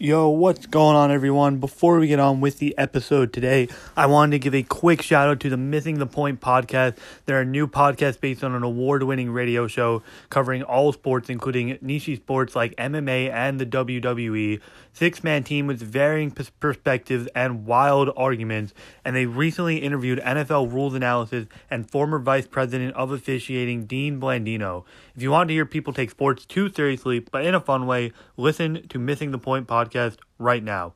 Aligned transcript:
Yo, 0.00 0.28
what's 0.28 0.66
going 0.66 0.94
on, 0.94 1.10
everyone? 1.10 1.58
Before 1.58 1.98
we 1.98 2.06
get 2.06 2.20
on 2.20 2.40
with 2.40 2.60
the 2.60 2.72
episode 2.78 3.32
today, 3.32 3.66
I 3.96 4.06
wanted 4.06 4.30
to 4.30 4.38
give 4.38 4.54
a 4.54 4.62
quick 4.62 5.02
shout 5.02 5.28
out 5.28 5.40
to 5.40 5.50
the 5.50 5.56
Missing 5.56 5.98
the 5.98 6.06
Point 6.06 6.40
podcast. 6.40 6.96
They're 7.26 7.40
a 7.40 7.44
new 7.44 7.66
podcast 7.66 8.20
based 8.20 8.44
on 8.44 8.54
an 8.54 8.62
award 8.62 9.02
winning 9.02 9.32
radio 9.32 9.66
show 9.66 10.04
covering 10.30 10.62
all 10.62 10.92
sports, 10.92 11.28
including 11.28 11.78
niche 11.80 12.14
sports 12.14 12.54
like 12.54 12.76
MMA 12.76 13.32
and 13.32 13.60
the 13.60 13.66
WWE. 13.66 14.60
Six 14.92 15.24
man 15.24 15.42
team 15.42 15.66
with 15.66 15.80
varying 15.80 16.30
perspectives 16.30 17.28
and 17.34 17.66
wild 17.66 18.10
arguments. 18.16 18.74
And 19.04 19.16
they 19.16 19.26
recently 19.26 19.78
interviewed 19.78 20.20
NFL 20.20 20.72
rules 20.72 20.94
analysis 20.94 21.46
and 21.72 21.90
former 21.90 22.20
vice 22.20 22.46
president 22.46 22.94
of 22.94 23.10
officiating, 23.10 23.86
Dean 23.86 24.20
Blandino. 24.20 24.84
If 25.18 25.22
you 25.22 25.32
want 25.32 25.48
to 25.48 25.52
hear 25.52 25.66
people 25.66 25.92
take 25.92 26.12
sports 26.12 26.46
too 26.46 26.72
seriously, 26.72 27.18
but 27.18 27.44
in 27.44 27.52
a 27.52 27.60
fun 27.60 27.88
way, 27.88 28.12
listen 28.36 28.86
to 28.86 29.00
Missing 29.00 29.32
the 29.32 29.38
Point 29.38 29.66
podcast 29.66 30.18
right 30.38 30.62
now. 30.62 30.94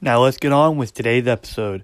Now 0.00 0.22
let's 0.22 0.36
get 0.36 0.52
on 0.52 0.76
with 0.76 0.94
today's 0.94 1.26
episode. 1.26 1.82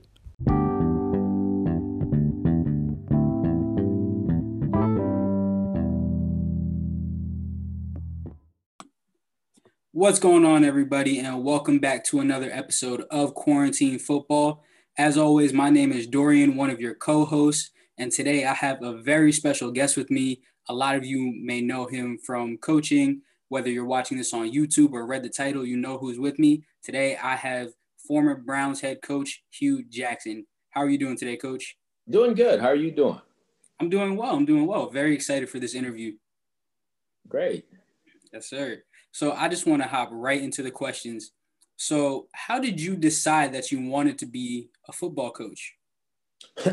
What's 9.91 10.21
going 10.21 10.45
on, 10.45 10.65
everybody, 10.65 11.19
and 11.19 11.43
welcome 11.43 11.81
back 11.81 12.05
to 12.05 12.21
another 12.21 12.49
episode 12.53 13.07
of 13.11 13.35
Quarantine 13.35 13.99
Football. 13.99 14.63
As 14.97 15.19
always, 15.19 15.53
my 15.53 15.71
name 15.71 15.91
is 15.91 16.07
Dorian, 16.07 16.55
one 16.55 16.71
of 16.71 16.81
your 16.81 16.95
co 16.95 17.25
hosts, 17.25 17.73
and 17.99 18.13
today 18.13 18.45
I 18.45 18.55
have 18.55 18.85
a 18.85 18.97
very 19.03 19.33
special 19.33 19.73
guest 19.73 19.97
with 19.97 20.13
me. 20.13 20.43
A 20.69 20.75
lot 20.75 20.97
of 20.97 21.05
you 21.05 21.33
may 21.41 21.61
know 21.61 21.87
him 21.87 22.19
from 22.19 22.59
coaching 22.59 23.23
whether 23.49 23.71
you're 23.71 23.85
watching 23.85 24.19
this 24.19 24.33
on 24.33 24.53
YouTube 24.53 24.93
or 24.93 25.07
read 25.07 25.23
the 25.23 25.29
title, 25.29 25.65
you 25.65 25.77
know 25.77 25.99
who's 25.99 26.19
with 26.19 26.39
me. 26.39 26.65
Today, 26.83 27.17
I 27.17 27.37
have 27.37 27.73
former 27.97 28.35
Browns 28.35 28.81
head 28.81 29.03
coach 29.03 29.43
Hue 29.51 29.85
Jackson. 29.85 30.47
How 30.71 30.83
are 30.83 30.89
you 30.89 30.99
doing 30.99 31.17
today, 31.17 31.37
coach? 31.37 31.77
Doing 32.09 32.35
good. 32.35 32.61
How 32.61 32.69
are 32.69 32.77
you 32.77 32.91
doing? 32.91 33.21
I'm 33.81 33.89
doing 33.89 34.17
well. 34.17 34.35
I'm 34.35 34.47
doing 34.47 34.67
well. 34.67 34.91
Very 34.91 35.15
excited 35.15 35.49
for 35.49 35.59
this 35.59 35.75
interview. 35.75 36.15
Great. 37.29 37.67
Yes, 38.33 38.49
sir. 38.49 38.83
So 39.13 39.33
I 39.33 39.49
just 39.49 39.67
want 39.67 39.83
to 39.83 39.89
hop 39.89 40.09
right 40.13 40.41
into 40.41 40.63
the 40.63 40.71
questions. 40.71 41.33
So, 41.79 42.29
how 42.33 42.59
did 42.59 42.81
you 42.81 42.97
decide 42.97 43.53
that 43.53 43.71
you 43.71 43.87
wanted 43.87 44.19
to 44.21 44.27
be 44.27 44.71
a 44.89 44.93
football 44.93 45.31
coach? 45.31 45.75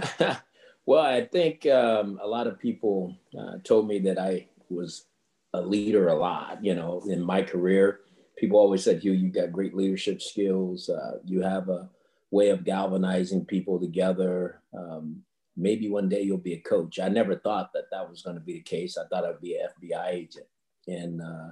well, 0.85 1.03
I 1.03 1.25
think 1.25 1.65
um, 1.65 2.19
a 2.21 2.27
lot 2.27 2.47
of 2.47 2.59
people 2.59 3.15
uh, 3.37 3.57
told 3.63 3.87
me 3.87 3.99
that 3.99 4.19
I 4.19 4.47
was 4.69 5.05
a 5.53 5.61
leader 5.61 6.09
a 6.09 6.15
lot. 6.15 6.63
You 6.63 6.75
know, 6.75 7.03
in 7.07 7.21
my 7.21 7.41
career, 7.41 8.01
people 8.37 8.59
always 8.59 8.83
said, 8.83 8.99
"Hue, 8.99 9.13
you've 9.13 9.33
got 9.33 9.51
great 9.51 9.75
leadership 9.75 10.21
skills. 10.21 10.89
Uh, 10.89 11.19
you 11.23 11.41
have 11.41 11.69
a 11.69 11.89
way 12.31 12.49
of 12.49 12.65
galvanizing 12.65 13.45
people 13.45 13.79
together. 13.79 14.61
Um, 14.77 15.21
maybe 15.55 15.89
one 15.89 16.09
day 16.09 16.21
you'll 16.21 16.37
be 16.37 16.53
a 16.53 16.61
coach." 16.61 16.99
I 16.99 17.07
never 17.07 17.35
thought 17.35 17.71
that 17.73 17.89
that 17.91 18.09
was 18.09 18.21
going 18.21 18.35
to 18.35 18.43
be 18.43 18.53
the 18.53 18.61
case. 18.61 18.97
I 18.97 19.07
thought 19.07 19.25
I'd 19.25 19.41
be 19.41 19.55
an 19.55 19.69
FBI 19.81 20.09
agent. 20.09 20.47
And 20.87 21.21
uh, 21.21 21.51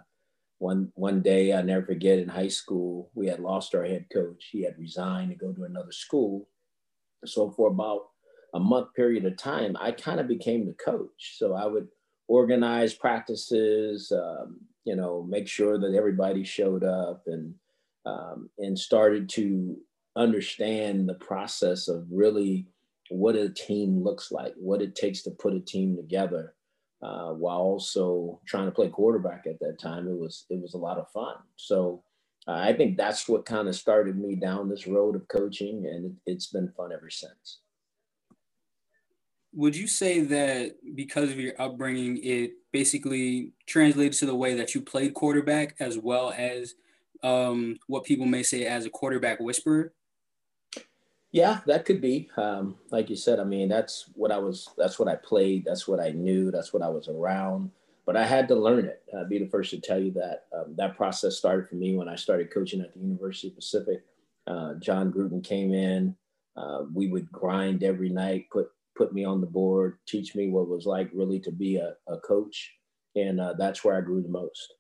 one 0.58 0.92
one 0.96 1.22
day, 1.22 1.54
I 1.54 1.62
never 1.62 1.86
forget. 1.86 2.20
In 2.20 2.28
high 2.28 2.50
school, 2.50 3.12
we 3.16 3.28
had 3.28 3.40
lost 3.40 3.76
our 3.76 3.86
head 3.86 4.08
coach. 4.12 4.50
He 4.52 4.64
had 4.64 4.78
resigned 4.78 5.30
to 5.30 5.36
go 5.36 5.54
to 5.54 5.64
another 5.64 5.94
school. 5.94 6.50
So 7.24 7.52
for 7.52 7.70
about 7.70 8.11
a 8.54 8.60
month 8.60 8.94
period 8.96 9.26
of 9.26 9.38
time, 9.38 9.76
I 9.80 9.92
kind 9.92 10.20
of 10.20 10.28
became 10.28 10.66
the 10.66 10.74
coach. 10.74 11.38
So 11.38 11.54
I 11.54 11.66
would 11.66 11.88
organize 12.28 12.94
practices, 12.94 14.12
um, 14.12 14.60
you 14.86 14.96
know, 14.96 15.26
make 15.30 15.48
sure 15.48 15.80
that 15.80 15.94
everybody 15.96 16.44
showed 16.44 16.84
up 16.84 17.24
and 17.28 17.56
um, 18.06 18.50
and 18.58 18.78
started 18.78 19.30
to 19.30 19.78
understand 20.16 21.08
the 21.08 21.14
process 21.14 21.88
of 21.88 22.08
really 22.12 22.68
what 23.10 23.36
a 23.36 23.50
team 23.50 24.04
looks 24.04 24.32
like, 24.32 24.54
what 24.58 24.82
it 24.82 24.96
takes 24.96 25.22
to 25.24 25.32
put 25.32 25.54
a 25.54 25.60
team 25.60 25.96
together, 25.96 26.56
uh, 27.04 27.32
while 27.32 27.60
also 27.60 28.40
trying 28.48 28.66
to 28.66 28.72
play 28.72 28.90
quarterback 28.90 29.46
at 29.46 29.60
that 29.60 29.80
time. 29.80 30.08
It 30.08 30.18
was 30.18 30.46
it 30.50 30.60
was 30.62 30.74
a 30.74 30.80
lot 30.80 30.98
of 30.98 31.12
fun. 31.12 31.36
So 31.58 32.04
uh, 32.48 32.54
I 32.54 32.74
think 32.74 32.98
that's 32.98 33.30
what 33.30 33.46
kind 33.46 33.68
of 33.68 33.76
started 33.76 34.18
me 34.18 34.36
down 34.36 34.68
this 34.68 34.88
road 34.88 35.16
of 35.16 35.28
coaching, 35.28 35.86
and 35.86 36.06
it, 36.06 36.12
it's 36.26 36.48
been 36.48 36.74
fun 36.76 36.92
ever 36.92 37.10
since 37.10 37.60
would 39.54 39.76
you 39.76 39.88
say 39.88 40.22
that 40.22 40.76
because 40.96 41.30
of 41.30 41.40
your 41.40 41.54
upbringing, 41.60 42.20
it 42.24 42.54
basically 42.72 43.52
translated 43.66 44.14
to 44.14 44.26
the 44.26 44.36
way 44.36 44.54
that 44.56 44.74
you 44.74 44.82
played 44.82 45.14
quarterback 45.14 45.76
as 45.80 45.98
well 45.98 46.34
as 46.38 46.76
um, 47.24 47.78
what 47.88 48.04
people 48.04 48.26
may 48.26 48.44
say 48.44 48.66
as 48.66 48.86
a 48.86 48.90
quarterback 48.90 49.40
whisperer? 49.40 49.94
Yeah, 51.32 51.62
that 51.66 51.86
could 51.86 52.02
be. 52.02 52.30
Um, 52.38 52.78
like 52.92 53.10
you 53.10 53.16
said, 53.16 53.40
I 53.40 53.44
mean, 53.44 53.70
that's 53.70 54.10
what 54.14 54.32
I 54.32 54.38
was, 54.38 54.70
that's 54.78 55.00
what 55.00 55.08
I 55.08 55.16
played. 55.16 55.64
That's 55.66 55.88
what 55.88 56.00
I 56.00 56.12
knew. 56.12 56.52
That's 56.52 56.74
what 56.74 56.82
I 56.82 56.90
was 56.90 57.08
around. 57.08 57.72
But 58.06 58.18
I 58.18 58.26
had 58.26 58.48
to 58.50 58.56
learn 58.56 58.86
it. 58.86 59.04
I'd 59.18 59.30
be 59.30 59.40
the 59.40 59.48
first 59.48 59.72
to 59.72 59.80
tell 59.80 60.00
you 60.00 60.12
that 60.14 60.46
um, 60.58 60.76
that 60.76 60.98
process 60.98 61.38
started 61.38 61.70
for 61.70 61.76
me 61.76 61.96
when 61.96 62.10
I 62.10 62.16
started 62.16 62.54
coaching 62.54 62.82
at 62.82 62.94
the 62.94 63.00
University 63.00 63.50
of 63.50 63.56
Pacific. 63.56 64.04
Uh, 64.48 64.74
Jon 64.76 65.12
Gruden 65.14 65.44
came 65.44 65.74
in. 65.74 66.16
Uh, 66.58 66.84
we 66.94 67.08
would 67.08 67.32
grind 67.32 67.84
every 67.84 68.10
night, 68.10 68.48
put 68.52 68.72
put 68.98 69.14
me 69.14 69.24
on 69.24 69.42
the 69.42 69.48
board, 69.48 69.98
teach 70.08 70.36
me 70.36 70.50
what 70.50 70.64
it 70.64 70.70
was 70.70 70.86
like 70.86 71.10
really 71.14 71.40
to 71.40 71.52
be 71.52 71.78
a, 71.78 71.94
a 72.08 72.18
coach. 72.20 72.74
And 73.16 73.40
uh, 73.40 73.54
that's 73.58 73.84
where 73.84 73.98
I 73.98 74.02
grew 74.02 74.22
the 74.22 74.30
most. 74.30 74.74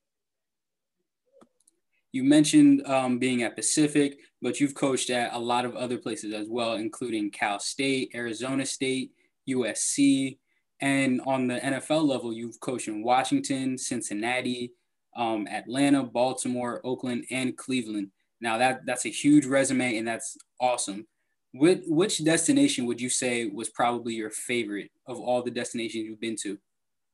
You 2.12 2.24
mentioned 2.24 2.86
um, 2.88 3.20
being 3.20 3.44
at 3.44 3.56
Pacific, 3.56 4.18
but 4.42 4.60
you've 4.60 4.76
coached 4.76 5.10
at 5.10 5.34
a 5.34 5.40
lot 5.40 5.64
of 5.64 5.76
other 5.76 5.98
places 5.98 6.34
as 6.34 6.48
well, 6.50 6.74
including 6.74 7.32
Cal 7.32 7.60
State, 7.60 8.12
Arizona 8.14 8.66
State, 8.66 9.12
USC. 9.50 10.38
And 10.82 11.22
on 11.26 11.48
the 11.48 11.60
NFL 11.60 12.06
level, 12.06 12.34
you've 12.34 12.60
coached 12.60 12.88
in 12.88 13.04
Washington, 13.04 13.78
Cincinnati, 13.78 14.74
um, 15.16 15.48
Atlanta, 15.48 16.04
Baltimore, 16.04 16.82
Oakland, 16.84 17.26
and 17.32 17.56
Cleveland. 17.56 18.12
Now 18.42 18.58
that 18.58 18.86
that's 18.86 19.06
a 19.06 19.10
huge 19.10 19.46
resume, 19.46 19.98
and 19.98 20.08
that's 20.08 20.36
awesome. 20.60 21.08
Which, 21.54 21.82
which 21.86 22.24
destination 22.24 22.86
would 22.86 23.02
you 23.02 23.10
say 23.10 23.46
was 23.48 23.70
probably 23.70 24.14
your 24.14 24.30
favorite 24.30 24.90
of 25.06 25.20
all 25.20 25.42
the 25.42 25.52
destinations 25.52 26.06
you've 26.06 26.22
been 26.22 26.38
to? 26.44 26.58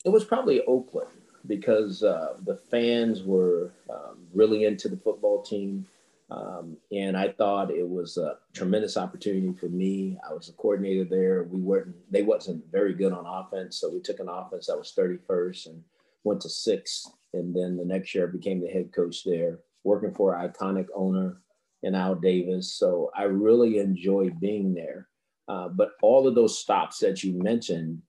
It 0.05 0.09
was 0.09 0.25
probably 0.25 0.61
Oakland 0.65 1.09
because 1.47 2.03
uh, 2.03 2.35
the 2.43 2.55
fans 2.55 3.23
were 3.23 3.71
um, 3.89 4.27
really 4.33 4.65
into 4.65 4.89
the 4.89 4.97
football 4.97 5.41
team. 5.41 5.87
Um, 6.29 6.77
and 6.91 7.15
I 7.17 7.29
thought 7.29 7.71
it 7.71 7.87
was 7.87 8.17
a 8.17 8.37
tremendous 8.53 8.97
opportunity 8.97 9.53
for 9.57 9.67
me. 9.67 10.17
I 10.29 10.33
was 10.33 10.49
a 10.49 10.53
coordinator 10.53 11.05
there. 11.05 11.43
We 11.43 11.61
weren't, 11.61 11.95
they 12.11 12.21
wasn't 12.21 12.69
very 12.71 12.93
good 12.93 13.13
on 13.13 13.25
offense. 13.25 13.79
So 13.79 13.89
we 13.89 14.01
took 14.01 14.19
an 14.19 14.29
offense 14.29 14.67
that 14.67 14.77
was 14.77 14.93
31st 14.97 15.67
and 15.67 15.83
went 16.23 16.41
to 16.41 16.49
sixth. 16.49 17.09
And 17.33 17.55
then 17.55 17.77
the 17.77 17.85
next 17.85 18.13
year 18.13 18.27
I 18.27 18.31
became 18.31 18.61
the 18.61 18.67
head 18.67 18.91
coach 18.93 19.23
there, 19.23 19.59
working 19.83 20.13
for 20.13 20.35
an 20.35 20.49
iconic 20.49 20.87
owner 20.93 21.37
and 21.83 21.95
Al 21.95 22.15
Davis. 22.15 22.73
So 22.73 23.11
I 23.15 23.23
really 23.23 23.79
enjoyed 23.79 24.39
being 24.39 24.73
there. 24.73 25.07
Uh, 25.47 25.69
but 25.69 25.91
all 26.01 26.27
of 26.27 26.35
those 26.35 26.59
stops 26.59 26.99
that 26.99 27.23
you 27.23 27.41
mentioned 27.41 28.01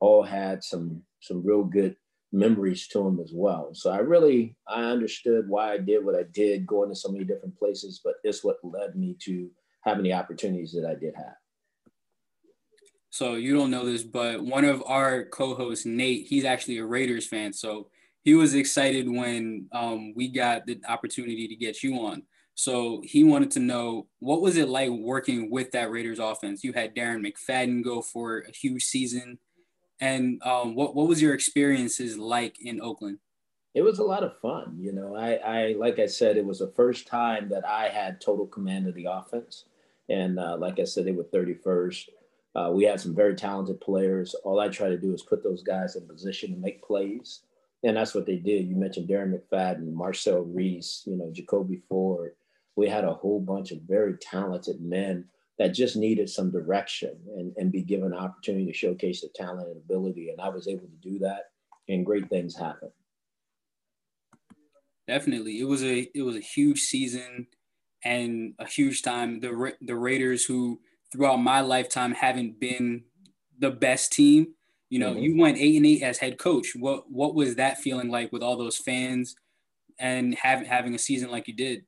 all 0.00 0.22
had 0.22 0.62
some 0.64 1.02
some 1.20 1.44
real 1.44 1.64
good 1.64 1.96
memories 2.32 2.86
to 2.88 3.02
them 3.02 3.20
as 3.20 3.32
well. 3.34 3.70
So 3.74 3.90
I 3.90 3.98
really 3.98 4.56
I 4.66 4.84
understood 4.84 5.48
why 5.48 5.72
I 5.72 5.78
did 5.78 6.04
what 6.04 6.14
I 6.14 6.24
did, 6.32 6.66
going 6.66 6.88
to 6.88 6.96
so 6.96 7.10
many 7.10 7.24
different 7.24 7.58
places. 7.58 8.00
But 8.02 8.14
it's 8.24 8.44
what 8.44 8.56
led 8.62 8.96
me 8.96 9.16
to 9.24 9.50
having 9.82 10.04
the 10.04 10.14
opportunities 10.14 10.72
that 10.72 10.86
I 10.86 10.94
did 10.94 11.14
have. 11.16 11.36
So 13.10 13.34
you 13.34 13.54
don't 13.54 13.70
know 13.70 13.86
this, 13.86 14.02
but 14.02 14.44
one 14.44 14.64
of 14.64 14.82
our 14.86 15.24
co-hosts, 15.24 15.86
Nate, 15.86 16.26
he's 16.26 16.44
actually 16.44 16.78
a 16.78 16.84
Raiders 16.84 17.26
fan. 17.26 17.52
So 17.52 17.88
he 18.22 18.34
was 18.34 18.54
excited 18.54 19.08
when 19.08 19.66
um, 19.72 20.12
we 20.14 20.28
got 20.28 20.66
the 20.66 20.78
opportunity 20.86 21.48
to 21.48 21.56
get 21.56 21.82
you 21.82 21.94
on. 22.00 22.22
So 22.58 23.00
he 23.04 23.22
wanted 23.22 23.52
to 23.52 23.60
know 23.60 24.08
what 24.18 24.40
was 24.40 24.56
it 24.56 24.68
like 24.68 24.90
working 24.90 25.48
with 25.48 25.70
that 25.70 25.92
Raiders 25.92 26.18
offense? 26.18 26.64
You 26.64 26.72
had 26.72 26.92
Darren 26.92 27.24
McFadden 27.24 27.84
go 27.84 28.02
for 28.02 28.40
a 28.40 28.50
huge 28.50 28.82
season. 28.82 29.38
And 30.00 30.42
um, 30.44 30.74
what, 30.74 30.96
what 30.96 31.06
was 31.06 31.22
your 31.22 31.34
experiences 31.34 32.18
like 32.18 32.56
in 32.60 32.80
Oakland? 32.82 33.20
It 33.76 33.82
was 33.82 34.00
a 34.00 34.04
lot 34.04 34.24
of 34.24 34.40
fun. 34.40 34.76
You 34.76 34.90
know, 34.90 35.14
I, 35.14 35.34
I 35.34 35.74
like 35.78 36.00
I 36.00 36.06
said, 36.06 36.36
it 36.36 36.44
was 36.44 36.58
the 36.58 36.72
first 36.74 37.06
time 37.06 37.48
that 37.50 37.64
I 37.64 37.90
had 37.90 38.20
total 38.20 38.48
command 38.48 38.88
of 38.88 38.96
the 38.96 39.06
offense. 39.08 39.66
And 40.08 40.40
uh, 40.40 40.56
like 40.58 40.80
I 40.80 40.84
said, 40.84 41.04
they 41.04 41.12
were 41.12 41.24
31st. 41.32 42.08
Uh, 42.56 42.70
we 42.72 42.82
had 42.82 43.00
some 43.00 43.14
very 43.14 43.36
talented 43.36 43.80
players. 43.80 44.34
All 44.42 44.58
I 44.58 44.68
try 44.68 44.88
to 44.88 44.98
do 44.98 45.14
is 45.14 45.22
put 45.22 45.44
those 45.44 45.62
guys 45.62 45.94
in 45.94 46.08
position 46.08 46.50
to 46.50 46.56
make 46.58 46.82
plays. 46.82 47.42
And 47.84 47.96
that's 47.96 48.16
what 48.16 48.26
they 48.26 48.34
did. 48.34 48.66
You 48.66 48.74
mentioned 48.74 49.08
Darren 49.08 49.32
McFadden, 49.32 49.92
Marcel 49.92 50.40
Reece, 50.40 51.04
you 51.06 51.16
know, 51.16 51.30
Jacoby 51.32 51.82
Ford, 51.88 52.32
we 52.78 52.88
had 52.88 53.04
a 53.04 53.12
whole 53.12 53.40
bunch 53.40 53.72
of 53.72 53.80
very 53.88 54.14
talented 54.18 54.80
men 54.80 55.24
that 55.58 55.74
just 55.74 55.96
needed 55.96 56.30
some 56.30 56.48
direction 56.52 57.16
and, 57.36 57.52
and 57.56 57.72
be 57.72 57.82
given 57.82 58.12
an 58.12 58.18
opportunity 58.18 58.66
to 58.66 58.72
showcase 58.72 59.20
their 59.20 59.30
talent 59.34 59.66
and 59.66 59.76
ability. 59.76 60.30
And 60.30 60.40
I 60.40 60.48
was 60.48 60.68
able 60.68 60.86
to 60.86 61.10
do 61.10 61.18
that 61.18 61.46
and 61.88 62.06
great 62.06 62.30
things 62.30 62.56
happened. 62.56 62.92
Definitely. 65.08 65.58
It 65.58 65.64
was 65.64 65.82
a 65.82 66.08
it 66.14 66.22
was 66.22 66.36
a 66.36 66.40
huge 66.40 66.80
season. 66.80 67.48
and 68.04 68.54
a 68.60 68.66
huge 68.66 69.02
time. 69.02 69.40
The 69.40 69.72
the 69.80 69.96
Raiders, 69.96 70.44
who 70.44 70.80
throughout 71.10 71.38
my 71.38 71.60
lifetime 71.62 72.12
haven't 72.12 72.60
been 72.60 73.04
the 73.58 73.70
best 73.70 74.12
team. 74.12 74.54
You 74.88 75.00
know, 75.00 75.10
mm-hmm. 75.10 75.22
you 75.22 75.40
went 75.40 75.58
eight 75.58 75.76
and 75.76 75.86
eight 75.86 76.02
as 76.02 76.18
head 76.18 76.38
coach. 76.38 76.74
What 76.76 77.10
what 77.10 77.34
was 77.34 77.56
that 77.56 77.78
feeling 77.78 78.08
like 78.08 78.32
with 78.32 78.42
all 78.42 78.56
those 78.56 78.76
fans 78.76 79.34
and 79.98 80.36
having 80.36 80.66
having 80.66 80.94
a 80.94 80.98
season 80.98 81.30
like 81.32 81.48
you 81.48 81.54
did? 81.54 81.84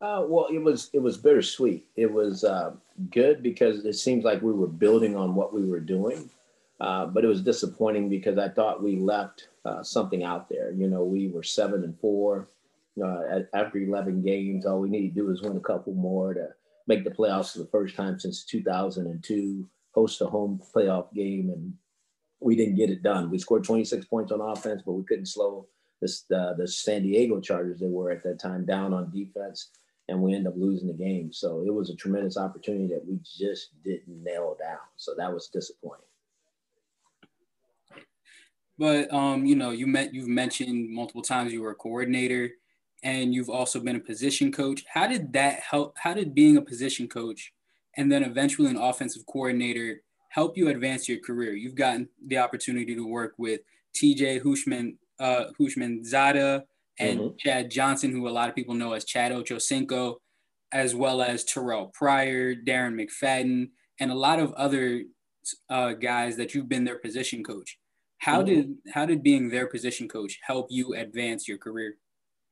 Uh, 0.00 0.24
well, 0.26 0.48
it 0.52 0.58
was 0.58 0.90
it 0.92 0.98
was 0.98 1.16
bittersweet. 1.16 1.86
It 1.96 2.12
was 2.12 2.44
uh, 2.44 2.72
good 3.10 3.42
because 3.42 3.84
it 3.84 3.94
seems 3.94 4.24
like 4.24 4.42
we 4.42 4.52
were 4.52 4.66
building 4.66 5.16
on 5.16 5.34
what 5.34 5.54
we 5.54 5.64
were 5.64 5.80
doing, 5.80 6.28
uh, 6.80 7.06
but 7.06 7.24
it 7.24 7.28
was 7.28 7.42
disappointing 7.42 8.08
because 8.08 8.36
I 8.36 8.48
thought 8.48 8.82
we 8.82 8.96
left 8.96 9.48
uh, 9.64 9.82
something 9.82 10.22
out 10.22 10.48
there. 10.48 10.72
You 10.72 10.88
know, 10.88 11.04
we 11.04 11.28
were 11.28 11.42
seven 11.42 11.84
and 11.84 11.98
four 12.00 12.48
uh, 13.02 13.40
after 13.54 13.78
eleven 13.78 14.20
games. 14.20 14.66
All 14.66 14.80
we 14.80 14.90
needed 14.90 15.14
to 15.14 15.20
do 15.22 15.26
was 15.28 15.42
win 15.42 15.56
a 15.56 15.60
couple 15.60 15.94
more 15.94 16.34
to 16.34 16.48
make 16.86 17.04
the 17.04 17.10
playoffs 17.10 17.52
for 17.52 17.60
the 17.60 17.68
first 17.72 17.96
time 17.96 18.18
since 18.18 18.44
2002. 18.44 19.66
Host 19.92 20.20
a 20.20 20.26
home 20.26 20.60
playoff 20.74 21.14
game, 21.14 21.50
and 21.50 21.72
we 22.40 22.56
didn't 22.56 22.74
get 22.74 22.90
it 22.90 23.02
done. 23.02 23.30
We 23.30 23.38
scored 23.38 23.64
26 23.64 24.04
points 24.06 24.32
on 24.32 24.40
offense, 24.40 24.82
but 24.84 24.92
we 24.92 25.04
couldn't 25.04 25.26
slow 25.26 25.66
this, 26.02 26.22
the 26.28 26.66
San 26.66 27.04
Diego 27.04 27.40
Chargers. 27.40 27.78
They 27.80 27.86
were 27.86 28.10
at 28.10 28.24
that 28.24 28.40
time 28.40 28.66
down 28.66 28.92
on 28.92 29.10
defense 29.10 29.70
and 30.08 30.20
we 30.20 30.34
end 30.34 30.46
up 30.46 30.54
losing 30.56 30.88
the 30.88 30.94
game. 30.94 31.32
So 31.32 31.64
it 31.66 31.72
was 31.72 31.90
a 31.90 31.96
tremendous 31.96 32.36
opportunity 32.36 32.88
that 32.88 33.06
we 33.06 33.18
just 33.24 33.70
didn't 33.82 34.22
nail 34.22 34.56
down. 34.60 34.78
So 34.96 35.14
that 35.16 35.32
was 35.32 35.48
disappointing. 35.48 36.04
But 38.78 39.12
um, 39.12 39.46
you 39.46 39.54
know, 39.54 39.70
you 39.70 39.86
met 39.86 40.12
you've 40.12 40.28
mentioned 40.28 40.90
multiple 40.90 41.22
times 41.22 41.52
you 41.52 41.62
were 41.62 41.70
a 41.70 41.76
coordinator 41.76 42.50
and 43.02 43.34
you've 43.34 43.50
also 43.50 43.78
been 43.80 43.96
a 43.96 44.00
position 44.00 44.50
coach. 44.50 44.84
How 44.92 45.06
did 45.06 45.32
that 45.34 45.60
help? 45.60 45.96
How 45.98 46.14
did 46.14 46.34
being 46.34 46.56
a 46.56 46.62
position 46.62 47.08
coach 47.08 47.52
and 47.96 48.10
then 48.10 48.24
eventually 48.24 48.70
an 48.70 48.76
offensive 48.76 49.26
coordinator 49.26 50.02
help 50.30 50.56
you 50.56 50.68
advance 50.68 51.08
your 51.08 51.20
career? 51.20 51.52
You've 51.52 51.76
gotten 51.76 52.08
the 52.26 52.38
opportunity 52.38 52.96
to 52.96 53.06
work 53.06 53.34
with 53.38 53.60
TJ 53.94 54.42
Hushman, 54.42 54.98
uh, 55.20 55.46
Houshmandzadeh, 55.60 56.64
and 56.98 57.20
mm-hmm. 57.20 57.36
Chad 57.38 57.70
Johnson, 57.70 58.12
who 58.12 58.28
a 58.28 58.30
lot 58.30 58.48
of 58.48 58.54
people 58.54 58.74
know 58.74 58.92
as 58.92 59.04
Chad 59.04 59.32
Ochocinco, 59.32 60.16
as 60.72 60.94
well 60.94 61.22
as 61.22 61.44
Terrell 61.44 61.90
Pryor, 61.94 62.54
Darren 62.54 62.94
McFadden, 62.94 63.70
and 64.00 64.10
a 64.10 64.14
lot 64.14 64.40
of 64.40 64.52
other 64.54 65.04
uh, 65.68 65.92
guys 65.92 66.36
that 66.36 66.54
you've 66.54 66.68
been 66.68 66.84
their 66.84 66.98
position 66.98 67.42
coach. 67.44 67.78
How 68.18 68.42
mm-hmm. 68.42 68.46
did 68.46 68.74
how 68.92 69.06
did 69.06 69.22
being 69.22 69.48
their 69.48 69.66
position 69.66 70.08
coach 70.08 70.38
help 70.42 70.68
you 70.70 70.94
advance 70.94 71.46
your 71.46 71.58
career? 71.58 71.96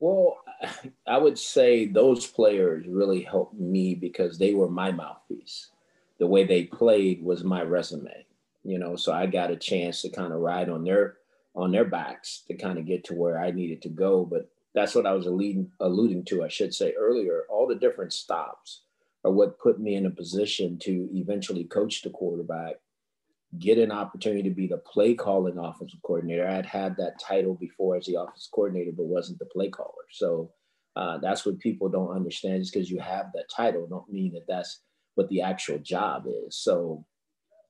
Well, 0.01 0.39
I 1.07 1.19
would 1.19 1.39
say 1.39 1.87
those 1.87 2.27
players 2.27 2.87
really 2.87 3.23
helped 3.23 3.55
me 3.55 3.95
because 3.95 4.39
they 4.39 4.55
were 4.55 4.69
my 4.69 4.93
mouthpiece. 4.93 5.71
The 6.19 6.27
way 6.27 6.45
they 6.45 6.65
played 6.65 7.23
was 7.23 7.43
my 7.43 7.63
resume, 7.63 8.27
you 8.65 8.79
know. 8.79 8.97
So 8.97 9.13
I 9.13 9.27
got 9.27 9.51
a 9.51 9.57
chance 9.57 10.03
to 10.03 10.11
kind 10.11 10.33
of 10.33 10.41
ride 10.41 10.69
on 10.69 10.85
their 10.85 11.17
on 11.55 11.71
their 11.71 11.85
backs 11.85 12.45
to 12.49 12.55
kind 12.55 12.79
of 12.79 12.87
get 12.87 13.05
to 13.05 13.15
where 13.15 13.39
I 13.39 13.51
needed 13.51 13.83
to 13.83 13.89
go. 13.89 14.25
But 14.25 14.49
that's 14.75 14.95
what 14.95 15.07
I 15.07 15.13
was 15.13 15.27
alluding, 15.27 15.71
alluding 15.81 16.25
to, 16.27 16.45
I 16.45 16.49
should 16.49 16.75
say 16.75 16.95
earlier. 16.99 17.43
All 17.51 17.67
the 17.67 17.75
different 17.75 18.13
stops 18.13 18.83
are 19.25 19.31
what 19.31 19.59
put 19.59 19.81
me 19.81 19.95
in 19.95 20.07
a 20.07 20.11
position 20.11 20.79
to 20.81 21.09
eventually 21.13 21.65
coach 21.65 22.03
the 22.03 22.11
quarterback, 22.11 22.77
get 23.59 23.79
an 23.79 23.93
opportunity 23.93 24.49
to 24.49 24.55
be 24.55 24.67
the 24.67 24.79
play 24.79 25.15
calling 25.15 25.59
offensive 25.59 26.01
coordinator. 26.03 26.49
I 26.49 26.55
had 26.55 26.67
had 26.67 26.97
that 26.97 27.21
title 27.21 27.55
before 27.55 27.97
as 27.97 28.07
the 28.07 28.21
offensive 28.21 28.51
coordinator, 28.53 28.93
but 28.97 29.05
wasn't 29.05 29.39
the 29.39 29.47
play 29.47 29.69
caller. 29.69 30.07
So 30.11 30.51
uh, 30.97 31.19
that's 31.19 31.45
what 31.45 31.59
people 31.59 31.89
don't 31.89 32.17
understand. 32.17 32.63
Just 32.63 32.73
because 32.73 32.91
you 32.91 32.99
have 33.01 33.27
that 33.35 33.51
title, 33.55 33.87
don't 33.87 34.11
mean 34.11 34.33
that 34.33 34.47
that's 34.49 34.81
what 35.15 35.29
the 35.29 35.43
actual 35.43 35.79
job 35.79 36.25
is. 36.27 36.57
So 36.57 37.05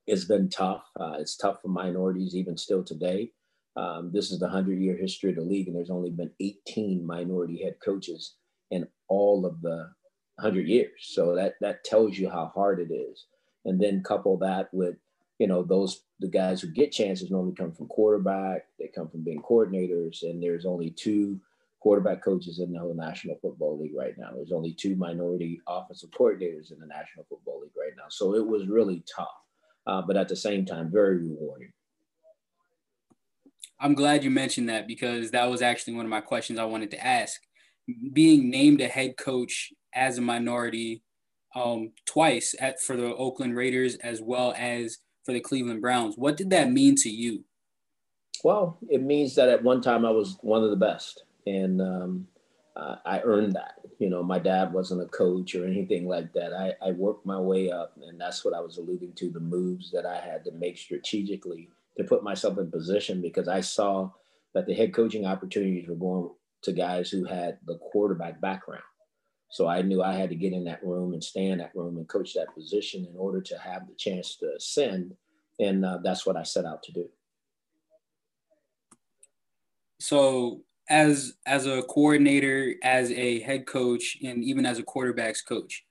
it's 0.06 0.24
been 0.24 0.48
tough. 0.48 0.84
Uh, 0.98 1.14
it's 1.18 1.36
tough 1.36 1.60
for 1.62 1.68
minorities 1.68 2.36
even 2.36 2.56
still 2.56 2.84
today. 2.84 3.32
Um, 3.76 4.10
this 4.12 4.30
is 4.30 4.38
the 4.38 4.46
100 4.46 4.78
year 4.78 4.96
history 4.96 5.30
of 5.30 5.36
the 5.36 5.42
league, 5.42 5.66
and 5.66 5.76
there's 5.76 5.90
only 5.90 6.10
been 6.10 6.30
18 6.40 7.04
minority 7.04 7.62
head 7.62 7.76
coaches 7.84 8.34
in 8.70 8.86
all 9.08 9.46
of 9.46 9.60
the 9.62 9.90
100 10.36 10.66
years. 10.66 10.90
So 11.00 11.34
that, 11.34 11.54
that 11.60 11.84
tells 11.84 12.18
you 12.18 12.28
how 12.28 12.52
hard 12.54 12.80
it 12.80 12.92
is. 12.92 13.26
And 13.64 13.80
then 13.80 14.02
couple 14.02 14.36
that 14.38 14.68
with, 14.72 14.96
you 15.38 15.46
know, 15.46 15.62
those, 15.62 16.02
the 16.20 16.28
guys 16.28 16.60
who 16.60 16.68
get 16.68 16.92
chances 16.92 17.30
normally 17.30 17.54
come 17.54 17.72
from 17.72 17.86
quarterback, 17.86 18.66
they 18.78 18.88
come 18.94 19.08
from 19.08 19.24
being 19.24 19.42
coordinators, 19.42 20.22
and 20.22 20.42
there's 20.42 20.66
only 20.66 20.90
two 20.90 21.40
quarterback 21.80 22.22
coaches 22.22 22.60
in 22.60 22.72
the 22.72 22.78
whole 22.78 22.94
National 22.94 23.36
Football 23.42 23.80
League 23.80 23.96
right 23.96 24.14
now. 24.16 24.30
There's 24.34 24.52
only 24.52 24.72
two 24.72 24.94
minority 24.94 25.60
offensive 25.66 26.10
coordinators 26.10 26.72
in 26.72 26.78
the 26.78 26.86
National 26.86 27.24
Football 27.28 27.62
League 27.62 27.72
right 27.76 27.92
now. 27.96 28.04
So 28.08 28.36
it 28.36 28.46
was 28.46 28.68
really 28.68 29.02
tough, 29.14 29.28
uh, 29.86 30.02
but 30.02 30.16
at 30.16 30.28
the 30.28 30.36
same 30.36 30.64
time, 30.64 30.92
very 30.92 31.18
rewarding. 31.18 31.72
I'm 33.82 33.94
glad 33.94 34.22
you 34.22 34.30
mentioned 34.30 34.68
that 34.68 34.86
because 34.86 35.32
that 35.32 35.50
was 35.50 35.60
actually 35.60 35.94
one 35.94 36.06
of 36.06 36.10
my 36.10 36.20
questions 36.20 36.60
I 36.60 36.64
wanted 36.64 36.92
to 36.92 37.04
ask. 37.04 37.40
Being 38.12 38.48
named 38.48 38.80
a 38.80 38.86
head 38.86 39.16
coach 39.16 39.72
as 39.92 40.18
a 40.18 40.20
minority 40.20 41.02
um, 41.56 41.90
twice 42.06 42.54
at, 42.60 42.80
for 42.80 42.96
the 42.96 43.12
Oakland 43.12 43.56
Raiders 43.56 43.96
as 43.96 44.22
well 44.22 44.54
as 44.56 44.98
for 45.24 45.32
the 45.32 45.40
Cleveland 45.40 45.82
Browns, 45.82 46.14
what 46.16 46.36
did 46.36 46.50
that 46.50 46.70
mean 46.70 46.94
to 46.98 47.10
you? 47.10 47.44
Well, 48.44 48.78
it 48.88 49.02
means 49.02 49.34
that 49.34 49.48
at 49.48 49.64
one 49.64 49.80
time 49.80 50.06
I 50.06 50.10
was 50.10 50.38
one 50.42 50.62
of 50.62 50.70
the 50.70 50.76
best, 50.76 51.24
and 51.46 51.80
um, 51.82 52.26
uh, 52.76 52.96
I 53.04 53.20
earned 53.20 53.54
that. 53.54 53.74
You 53.98 54.10
know, 54.10 54.22
my 54.22 54.38
dad 54.38 54.72
wasn't 54.72 55.02
a 55.02 55.06
coach 55.06 55.54
or 55.54 55.66
anything 55.66 56.06
like 56.06 56.32
that. 56.34 56.52
I, 56.52 56.74
I 56.84 56.92
worked 56.92 57.26
my 57.26 57.38
way 57.38 57.70
up, 57.70 57.96
and 58.00 58.20
that's 58.20 58.44
what 58.44 58.54
I 58.54 58.60
was 58.60 58.78
alluding 58.78 59.12
to 59.14 59.30
the 59.30 59.40
moves 59.40 59.90
that 59.90 60.06
I 60.06 60.18
had 60.18 60.44
to 60.44 60.52
make 60.52 60.78
strategically 60.78 61.68
to 61.96 62.04
put 62.04 62.22
myself 62.22 62.58
in 62.58 62.70
position 62.70 63.20
because 63.20 63.48
I 63.48 63.60
saw 63.60 64.10
that 64.54 64.66
the 64.66 64.74
head 64.74 64.94
coaching 64.94 65.26
opportunities 65.26 65.88
were 65.88 65.94
going 65.94 66.30
to 66.62 66.72
guys 66.72 67.10
who 67.10 67.24
had 67.24 67.58
the 67.66 67.78
quarterback 67.78 68.40
background. 68.40 68.82
So 69.50 69.68
I 69.68 69.82
knew 69.82 70.02
I 70.02 70.14
had 70.14 70.30
to 70.30 70.36
get 70.36 70.54
in 70.54 70.64
that 70.64 70.82
room 70.82 71.12
and 71.12 71.22
stay 71.22 71.46
in 71.46 71.58
that 71.58 71.74
room 71.74 71.98
and 71.98 72.08
coach 72.08 72.32
that 72.34 72.54
position 72.54 73.06
in 73.06 73.14
order 73.16 73.40
to 73.42 73.58
have 73.58 73.86
the 73.86 73.94
chance 73.94 74.36
to 74.36 74.54
ascend. 74.56 75.14
And 75.60 75.84
uh, 75.84 75.98
that's 76.02 76.24
what 76.24 76.36
I 76.36 76.42
set 76.42 76.64
out 76.64 76.82
to 76.84 76.92
do. 76.92 77.08
So 80.00 80.62
as 80.88 81.34
as 81.46 81.66
a 81.66 81.82
coordinator, 81.82 82.74
as 82.82 83.10
a 83.12 83.40
head 83.40 83.66
coach, 83.66 84.16
and 84.24 84.42
even 84.42 84.66
as 84.66 84.78
a 84.78 84.82
quarterbacks 84.82 85.44
coach, 85.46 85.84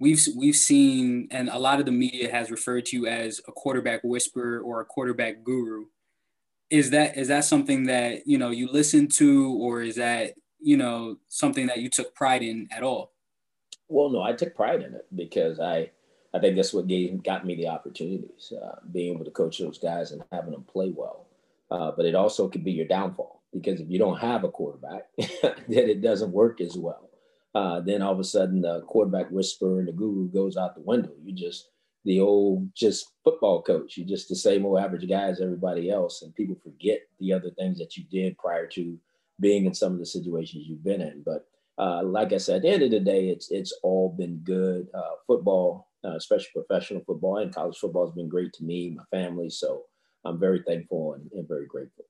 we've 0.00 0.26
we've 0.36 0.56
seen, 0.56 1.28
and 1.30 1.48
a 1.48 1.58
lot 1.58 1.80
of 1.80 1.86
the 1.86 1.92
media 1.92 2.30
has 2.30 2.50
referred 2.50 2.86
to 2.86 2.96
you 2.96 3.06
as 3.06 3.40
a 3.48 3.52
quarterback 3.52 4.02
whisperer 4.04 4.60
or 4.60 4.80
a 4.80 4.84
quarterback 4.84 5.42
guru. 5.44 5.86
Is 6.70 6.90
that 6.90 7.16
is 7.16 7.28
that 7.28 7.44
something 7.44 7.84
that 7.84 8.26
you 8.26 8.38
know 8.38 8.50
you 8.50 8.70
listen 8.70 9.08
to, 9.08 9.54
or 9.54 9.82
is 9.82 9.96
that 9.96 10.34
you 10.60 10.76
know 10.76 11.16
something 11.28 11.66
that 11.66 11.78
you 11.78 11.88
took 11.88 12.14
pride 12.14 12.42
in 12.42 12.68
at 12.70 12.82
all? 12.82 13.12
Well, 13.88 14.10
no, 14.10 14.22
I 14.22 14.32
took 14.32 14.54
pride 14.54 14.82
in 14.82 14.94
it 14.94 15.06
because 15.14 15.60
I 15.60 15.90
I 16.34 16.38
think 16.38 16.56
that's 16.56 16.74
what 16.74 16.86
gave 16.86 17.22
got 17.22 17.46
me 17.46 17.54
the 17.54 17.68
opportunities, 17.68 18.52
uh, 18.52 18.76
being 18.92 19.14
able 19.14 19.24
to 19.24 19.30
coach 19.30 19.58
those 19.58 19.78
guys 19.78 20.12
and 20.12 20.22
having 20.30 20.52
them 20.52 20.64
play 20.64 20.92
well. 20.94 21.26
Uh, 21.70 21.90
but 21.96 22.06
it 22.06 22.14
also 22.14 22.48
could 22.48 22.64
be 22.64 22.72
your 22.72 22.86
downfall 22.86 23.42
because 23.52 23.80
if 23.80 23.90
you 23.90 23.98
don't 23.98 24.18
have 24.18 24.44
a 24.44 24.48
quarterback, 24.48 25.06
then 25.18 25.58
it 25.68 26.00
doesn't 26.00 26.32
work 26.32 26.60
as 26.60 26.76
well 26.76 27.07
uh, 27.54 27.80
then 27.80 28.02
all 28.02 28.12
of 28.12 28.20
a 28.20 28.24
sudden 28.24 28.60
the 28.60 28.82
quarterback 28.82 29.30
whisper 29.30 29.78
and 29.78 29.88
the 29.88 29.92
guru 29.92 30.28
goes 30.28 30.56
out 30.56 30.74
the 30.74 30.82
window. 30.82 31.12
You 31.22 31.34
just 31.34 31.70
the 32.04 32.20
old 32.20 32.68
just 32.74 33.06
football 33.24 33.62
coach. 33.62 33.96
You're 33.96 34.06
just 34.06 34.28
the 34.28 34.36
same 34.36 34.64
old 34.64 34.78
average 34.78 35.08
guy 35.08 35.24
as 35.24 35.40
everybody 35.40 35.90
else, 35.90 36.22
and 36.22 36.34
people 36.34 36.56
forget 36.62 37.00
the 37.20 37.32
other 37.32 37.50
things 37.58 37.78
that 37.78 37.96
you 37.96 38.04
did 38.10 38.38
prior 38.38 38.66
to 38.68 38.98
being 39.40 39.66
in 39.66 39.74
some 39.74 39.92
of 39.92 39.98
the 39.98 40.06
situations 40.06 40.66
you've 40.66 40.84
been 40.84 41.00
in. 41.00 41.22
But 41.24 41.46
uh, 41.78 42.02
like 42.02 42.32
I 42.32 42.38
said, 42.38 42.56
at 42.56 42.62
the 42.62 42.68
end 42.70 42.82
of 42.82 42.90
the 42.90 43.00
day, 43.00 43.28
it's 43.28 43.50
it's 43.50 43.72
all 43.82 44.14
been 44.16 44.38
good. 44.38 44.88
Uh, 44.94 45.16
football, 45.26 45.88
uh, 46.04 46.16
especially 46.16 46.50
professional 46.54 47.02
football 47.06 47.38
and 47.38 47.54
college 47.54 47.78
football, 47.78 48.06
has 48.06 48.14
been 48.14 48.28
great 48.28 48.52
to 48.54 48.64
me, 48.64 48.96
my 48.96 49.04
family. 49.16 49.50
So 49.50 49.84
I'm 50.24 50.38
very 50.38 50.62
thankful 50.66 51.14
and, 51.14 51.30
and 51.32 51.46
very 51.48 51.66
grateful. 51.66 52.04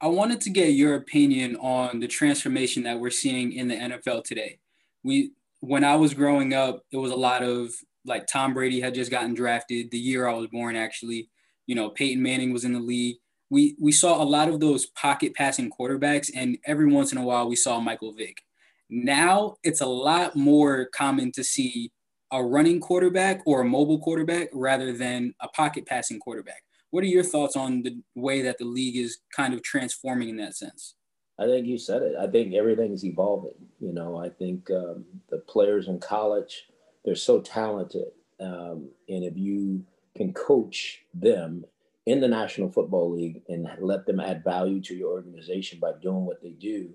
I 0.00 0.08
wanted 0.08 0.40
to 0.42 0.50
get 0.50 0.70
your 0.70 0.96
opinion 0.96 1.56
on 1.56 2.00
the 2.00 2.08
transformation 2.08 2.82
that 2.82 2.98
we're 2.98 3.10
seeing 3.10 3.52
in 3.52 3.68
the 3.68 3.76
NFL 3.76 4.24
today. 4.24 4.58
We, 5.02 5.32
when 5.60 5.84
I 5.84 5.96
was 5.96 6.14
growing 6.14 6.52
up, 6.52 6.82
it 6.92 6.96
was 6.96 7.12
a 7.12 7.16
lot 7.16 7.42
of 7.42 7.70
like 8.04 8.26
Tom 8.26 8.54
Brady 8.54 8.80
had 8.80 8.94
just 8.94 9.10
gotten 9.10 9.34
drafted 9.34 9.90
the 9.90 9.98
year 9.98 10.28
I 10.28 10.34
was 10.34 10.48
born. 10.48 10.76
Actually, 10.76 11.30
you 11.66 11.74
know, 11.74 11.90
Peyton 11.90 12.22
Manning 12.22 12.52
was 12.52 12.64
in 12.64 12.72
the 12.72 12.80
league. 12.80 13.16
We 13.50 13.76
we 13.80 13.92
saw 13.92 14.22
a 14.22 14.24
lot 14.24 14.48
of 14.48 14.60
those 14.60 14.86
pocket 14.86 15.34
passing 15.34 15.70
quarterbacks, 15.70 16.30
and 16.34 16.58
every 16.66 16.86
once 16.86 17.12
in 17.12 17.18
a 17.18 17.24
while 17.24 17.48
we 17.48 17.56
saw 17.56 17.80
Michael 17.80 18.12
Vick. 18.12 18.42
Now 18.90 19.56
it's 19.62 19.80
a 19.80 19.86
lot 19.86 20.36
more 20.36 20.88
common 20.94 21.32
to 21.32 21.44
see 21.44 21.90
a 22.30 22.42
running 22.42 22.80
quarterback 22.80 23.42
or 23.46 23.60
a 23.60 23.64
mobile 23.64 24.00
quarterback 24.00 24.48
rather 24.52 24.92
than 24.92 25.34
a 25.40 25.48
pocket 25.48 25.86
passing 25.86 26.18
quarterback. 26.18 26.62
What 26.94 27.02
are 27.02 27.08
your 27.08 27.24
thoughts 27.24 27.56
on 27.56 27.82
the 27.82 28.00
way 28.14 28.40
that 28.42 28.58
the 28.58 28.66
league 28.66 28.96
is 28.96 29.18
kind 29.34 29.52
of 29.52 29.64
transforming 29.64 30.28
in 30.28 30.36
that 30.36 30.54
sense? 30.54 30.94
I 31.40 31.46
think 31.46 31.66
you 31.66 31.76
said 31.76 32.02
it. 32.02 32.14
I 32.16 32.28
think 32.28 32.54
everything's 32.54 33.04
evolving. 33.04 33.66
You 33.80 33.92
know, 33.92 34.16
I 34.16 34.28
think 34.28 34.70
um, 34.70 35.04
the 35.28 35.38
players 35.38 35.88
in 35.88 35.98
college, 35.98 36.68
they're 37.04 37.16
so 37.16 37.40
talented. 37.40 38.12
Um, 38.38 38.90
and 39.08 39.24
if 39.24 39.36
you 39.36 39.84
can 40.16 40.32
coach 40.34 41.00
them 41.12 41.64
in 42.06 42.20
the 42.20 42.28
National 42.28 42.70
Football 42.70 43.10
League 43.10 43.42
and 43.48 43.66
let 43.80 44.06
them 44.06 44.20
add 44.20 44.44
value 44.44 44.80
to 44.82 44.94
your 44.94 45.10
organization 45.14 45.80
by 45.80 45.94
doing 46.00 46.24
what 46.24 46.40
they 46.44 46.52
do 46.52 46.90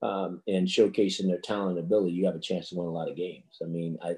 um, 0.00 0.40
and 0.48 0.66
showcasing 0.66 1.26
their 1.26 1.40
talent 1.44 1.76
and 1.76 1.84
ability, 1.86 2.12
you 2.14 2.24
have 2.24 2.36
a 2.36 2.40
chance 2.40 2.70
to 2.70 2.76
win 2.76 2.86
a 2.86 2.90
lot 2.90 3.10
of 3.10 3.18
games. 3.18 3.58
I 3.62 3.66
mean, 3.66 3.98
I 4.02 4.14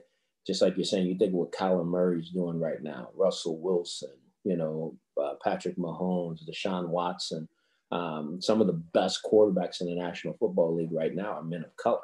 just 0.46 0.62
like 0.62 0.76
you're 0.76 0.84
saying, 0.84 1.08
you 1.08 1.18
think 1.18 1.32
what 1.32 1.50
Kyler 1.50 1.84
Murray's 1.84 2.30
doing 2.30 2.60
right 2.60 2.80
now, 2.80 3.08
Russell 3.16 3.58
Wilson, 3.60 4.12
you 4.44 4.56
know, 4.56 4.96
uh, 5.20 5.34
Patrick 5.42 5.76
Mahomes, 5.76 6.48
Deshaun 6.48 6.88
Watson. 6.88 7.48
Um, 7.90 8.40
some 8.40 8.60
of 8.60 8.66
the 8.66 8.72
best 8.72 9.20
quarterbacks 9.24 9.80
in 9.80 9.86
the 9.86 9.94
National 9.94 10.36
Football 10.38 10.76
League 10.76 10.92
right 10.92 11.14
now 11.14 11.32
are 11.32 11.42
men 11.42 11.64
of 11.64 11.76
color. 11.76 12.00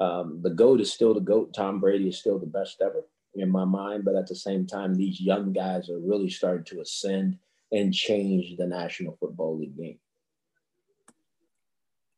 Um, 0.00 0.40
the 0.42 0.50
GOAT 0.50 0.80
is 0.80 0.92
still 0.92 1.14
the 1.14 1.20
GOAT. 1.20 1.52
Tom 1.54 1.80
Brady 1.80 2.08
is 2.08 2.18
still 2.18 2.38
the 2.38 2.46
best 2.46 2.80
ever 2.80 3.04
in 3.34 3.50
my 3.50 3.64
mind. 3.64 4.04
But 4.04 4.16
at 4.16 4.26
the 4.26 4.34
same 4.34 4.66
time, 4.66 4.94
these 4.94 5.20
young 5.20 5.52
guys 5.52 5.90
are 5.90 5.98
really 5.98 6.30
starting 6.30 6.64
to 6.64 6.80
ascend 6.80 7.38
and 7.72 7.94
change 7.94 8.56
the 8.56 8.66
National 8.66 9.16
Football 9.20 9.58
League 9.58 9.76
game. 9.76 9.98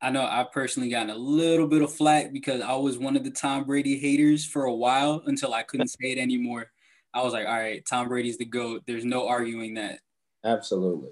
I 0.00 0.10
know 0.10 0.24
I've 0.24 0.50
personally 0.50 0.88
gotten 0.88 1.10
a 1.10 1.16
little 1.16 1.68
bit 1.68 1.82
of 1.82 1.94
flack 1.94 2.32
because 2.32 2.60
I 2.60 2.74
was 2.74 2.98
one 2.98 3.16
of 3.16 3.22
the 3.22 3.30
Tom 3.30 3.64
Brady 3.64 3.98
haters 3.98 4.44
for 4.44 4.64
a 4.64 4.74
while 4.74 5.22
until 5.26 5.54
I 5.54 5.62
couldn't 5.62 5.88
say 6.00 6.12
it 6.12 6.18
anymore. 6.18 6.72
I 7.14 7.22
was 7.22 7.32
like, 7.32 7.46
all 7.46 7.58
right, 7.58 7.84
Tom 7.84 8.08
Brady's 8.08 8.38
the 8.38 8.44
GOAT. 8.44 8.82
There's 8.86 9.04
no 9.04 9.28
arguing 9.28 9.74
that. 9.74 10.00
Absolutely. 10.44 11.10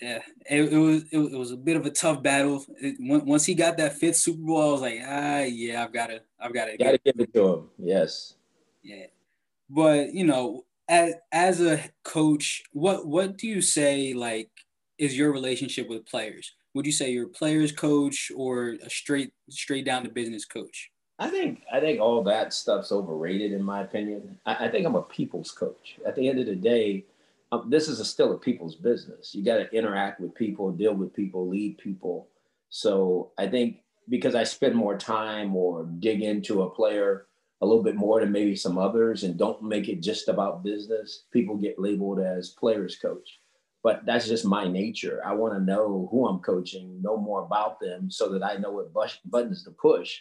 Yeah, 0.00 0.20
it, 0.50 0.72
it 0.72 0.78
was 0.78 1.04
it, 1.10 1.18
it, 1.18 1.38
was 1.38 1.52
a 1.52 1.56
bit 1.56 1.76
of 1.76 1.86
a 1.86 1.90
tough 1.90 2.22
battle. 2.22 2.64
It, 2.80 2.96
once 3.00 3.46
he 3.46 3.54
got 3.54 3.76
that 3.78 3.96
fifth 3.96 4.16
Super 4.16 4.42
Bowl, 4.42 4.68
I 4.68 4.72
was 4.72 4.80
like, 4.80 5.00
ah, 5.06 5.42
yeah, 5.42 5.82
I've 5.82 5.92
got 5.92 6.08
to, 6.08 6.20
I've 6.38 6.52
got 6.52 6.66
to, 6.66 6.76
got 6.76 6.92
to 6.92 7.00
give 7.04 7.20
it 7.20 7.32
to 7.32 7.48
him. 7.48 7.70
Yes. 7.78 8.34
Yeah, 8.82 9.06
but 9.70 10.12
you 10.12 10.24
know, 10.24 10.64
as 10.88 11.14
as 11.32 11.60
a 11.60 11.82
coach, 12.02 12.64
what 12.72 13.06
what 13.06 13.38
do 13.38 13.46
you 13.46 13.62
say 13.62 14.12
like 14.12 14.50
is 14.98 15.16
your 15.16 15.32
relationship 15.32 15.88
with 15.88 16.06
players? 16.06 16.54
Would 16.74 16.86
you 16.86 16.92
say 16.92 17.12
you're 17.12 17.26
a 17.26 17.30
players 17.30 17.72
coach 17.72 18.30
or 18.34 18.76
a 18.84 18.90
straight 18.90 19.32
straight 19.48 19.84
down 19.84 20.02
to 20.04 20.10
business 20.10 20.44
coach? 20.44 20.90
I 21.18 21.30
think 21.30 21.62
I 21.72 21.80
think 21.80 22.00
all 22.00 22.22
that 22.24 22.52
stuff's 22.52 22.90
overrated 22.90 23.52
in 23.52 23.62
my 23.62 23.82
opinion. 23.82 24.38
I, 24.44 24.66
I 24.66 24.68
think 24.68 24.84
I'm 24.86 24.96
a 24.96 25.02
people's 25.02 25.52
coach. 25.52 25.96
At 26.06 26.16
the 26.16 26.28
end 26.28 26.40
of 26.40 26.46
the 26.46 26.56
day, 26.56 27.04
um, 27.52 27.70
this 27.70 27.88
is 27.88 28.00
a, 28.00 28.04
still 28.04 28.32
a 28.32 28.38
people's 28.38 28.74
business. 28.74 29.34
You 29.34 29.44
got 29.44 29.58
to 29.58 29.70
interact 29.72 30.20
with 30.20 30.34
people, 30.34 30.72
deal 30.72 30.94
with 30.94 31.14
people, 31.14 31.48
lead 31.48 31.78
people. 31.78 32.28
So 32.68 33.30
I 33.38 33.46
think 33.46 33.82
because 34.08 34.34
I 34.34 34.42
spend 34.44 34.74
more 34.74 34.98
time 34.98 35.54
or 35.54 35.84
dig 35.84 36.22
into 36.22 36.62
a 36.62 36.70
player 36.70 37.26
a 37.60 37.66
little 37.66 37.84
bit 37.84 37.94
more 37.94 38.20
than 38.20 38.32
maybe 38.32 38.56
some 38.56 38.76
others 38.76 39.22
and 39.22 39.38
don't 39.38 39.62
make 39.62 39.88
it 39.88 40.02
just 40.02 40.28
about 40.28 40.64
business, 40.64 41.24
people 41.32 41.56
get 41.56 41.78
labeled 41.78 42.20
as 42.20 42.50
players 42.50 42.96
coach. 42.96 43.38
But 43.84 44.04
that's 44.04 44.26
just 44.26 44.44
my 44.44 44.66
nature. 44.66 45.22
I 45.24 45.32
want 45.34 45.54
to 45.54 45.60
know 45.60 46.08
who 46.10 46.26
I'm 46.26 46.40
coaching, 46.40 47.00
know 47.00 47.16
more 47.16 47.44
about 47.44 47.78
them 47.78 48.10
so 48.10 48.30
that 48.30 48.42
I 48.42 48.56
know 48.56 48.72
what 48.72 48.92
buttons 49.24 49.62
to 49.64 49.70
push 49.70 50.20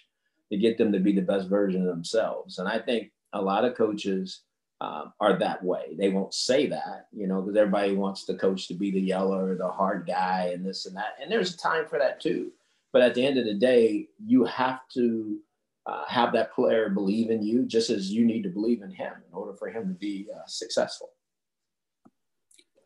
to 0.53 0.59
get 0.59 0.77
them 0.77 0.91
to 0.91 0.99
be 0.99 1.11
the 1.11 1.21
best 1.21 1.49
version 1.49 1.81
of 1.81 1.87
themselves. 1.87 2.59
And 2.59 2.69
I 2.69 2.77
think 2.77 3.11
a 3.33 3.41
lot 3.41 3.65
of 3.65 3.75
coaches 3.75 4.41
uh, 4.79 5.05
are 5.19 5.39
that 5.39 5.63
way. 5.63 5.95
They 5.97 6.09
won't 6.09 6.33
say 6.33 6.67
that, 6.67 7.07
you 7.11 7.25
know, 7.25 7.41
because 7.41 7.57
everybody 7.57 7.95
wants 7.95 8.25
the 8.25 8.35
coach 8.35 8.67
to 8.67 8.75
be 8.75 8.91
the 8.91 9.01
yeller, 9.01 9.57
the 9.57 9.67
hard 9.67 10.05
guy, 10.05 10.51
and 10.53 10.63
this 10.63 10.85
and 10.85 10.95
that. 10.95 11.15
And 11.19 11.31
there's 11.31 11.55
a 11.55 11.57
time 11.57 11.87
for 11.87 11.97
that 11.97 12.21
too. 12.21 12.51
But 12.91 13.01
at 13.01 13.15
the 13.15 13.25
end 13.25 13.39
of 13.39 13.45
the 13.45 13.55
day, 13.55 14.09
you 14.23 14.45
have 14.45 14.81
to 14.93 15.39
uh, 15.87 16.03
have 16.07 16.33
that 16.33 16.53
player 16.53 16.89
believe 16.89 17.31
in 17.31 17.41
you 17.41 17.65
just 17.65 17.89
as 17.89 18.11
you 18.11 18.25
need 18.25 18.43
to 18.43 18.49
believe 18.49 18.83
in 18.83 18.91
him 18.91 19.13
in 19.27 19.33
order 19.33 19.53
for 19.53 19.69
him 19.69 19.87
to 19.87 19.95
be 19.95 20.27
uh, 20.33 20.45
successful. 20.45 21.09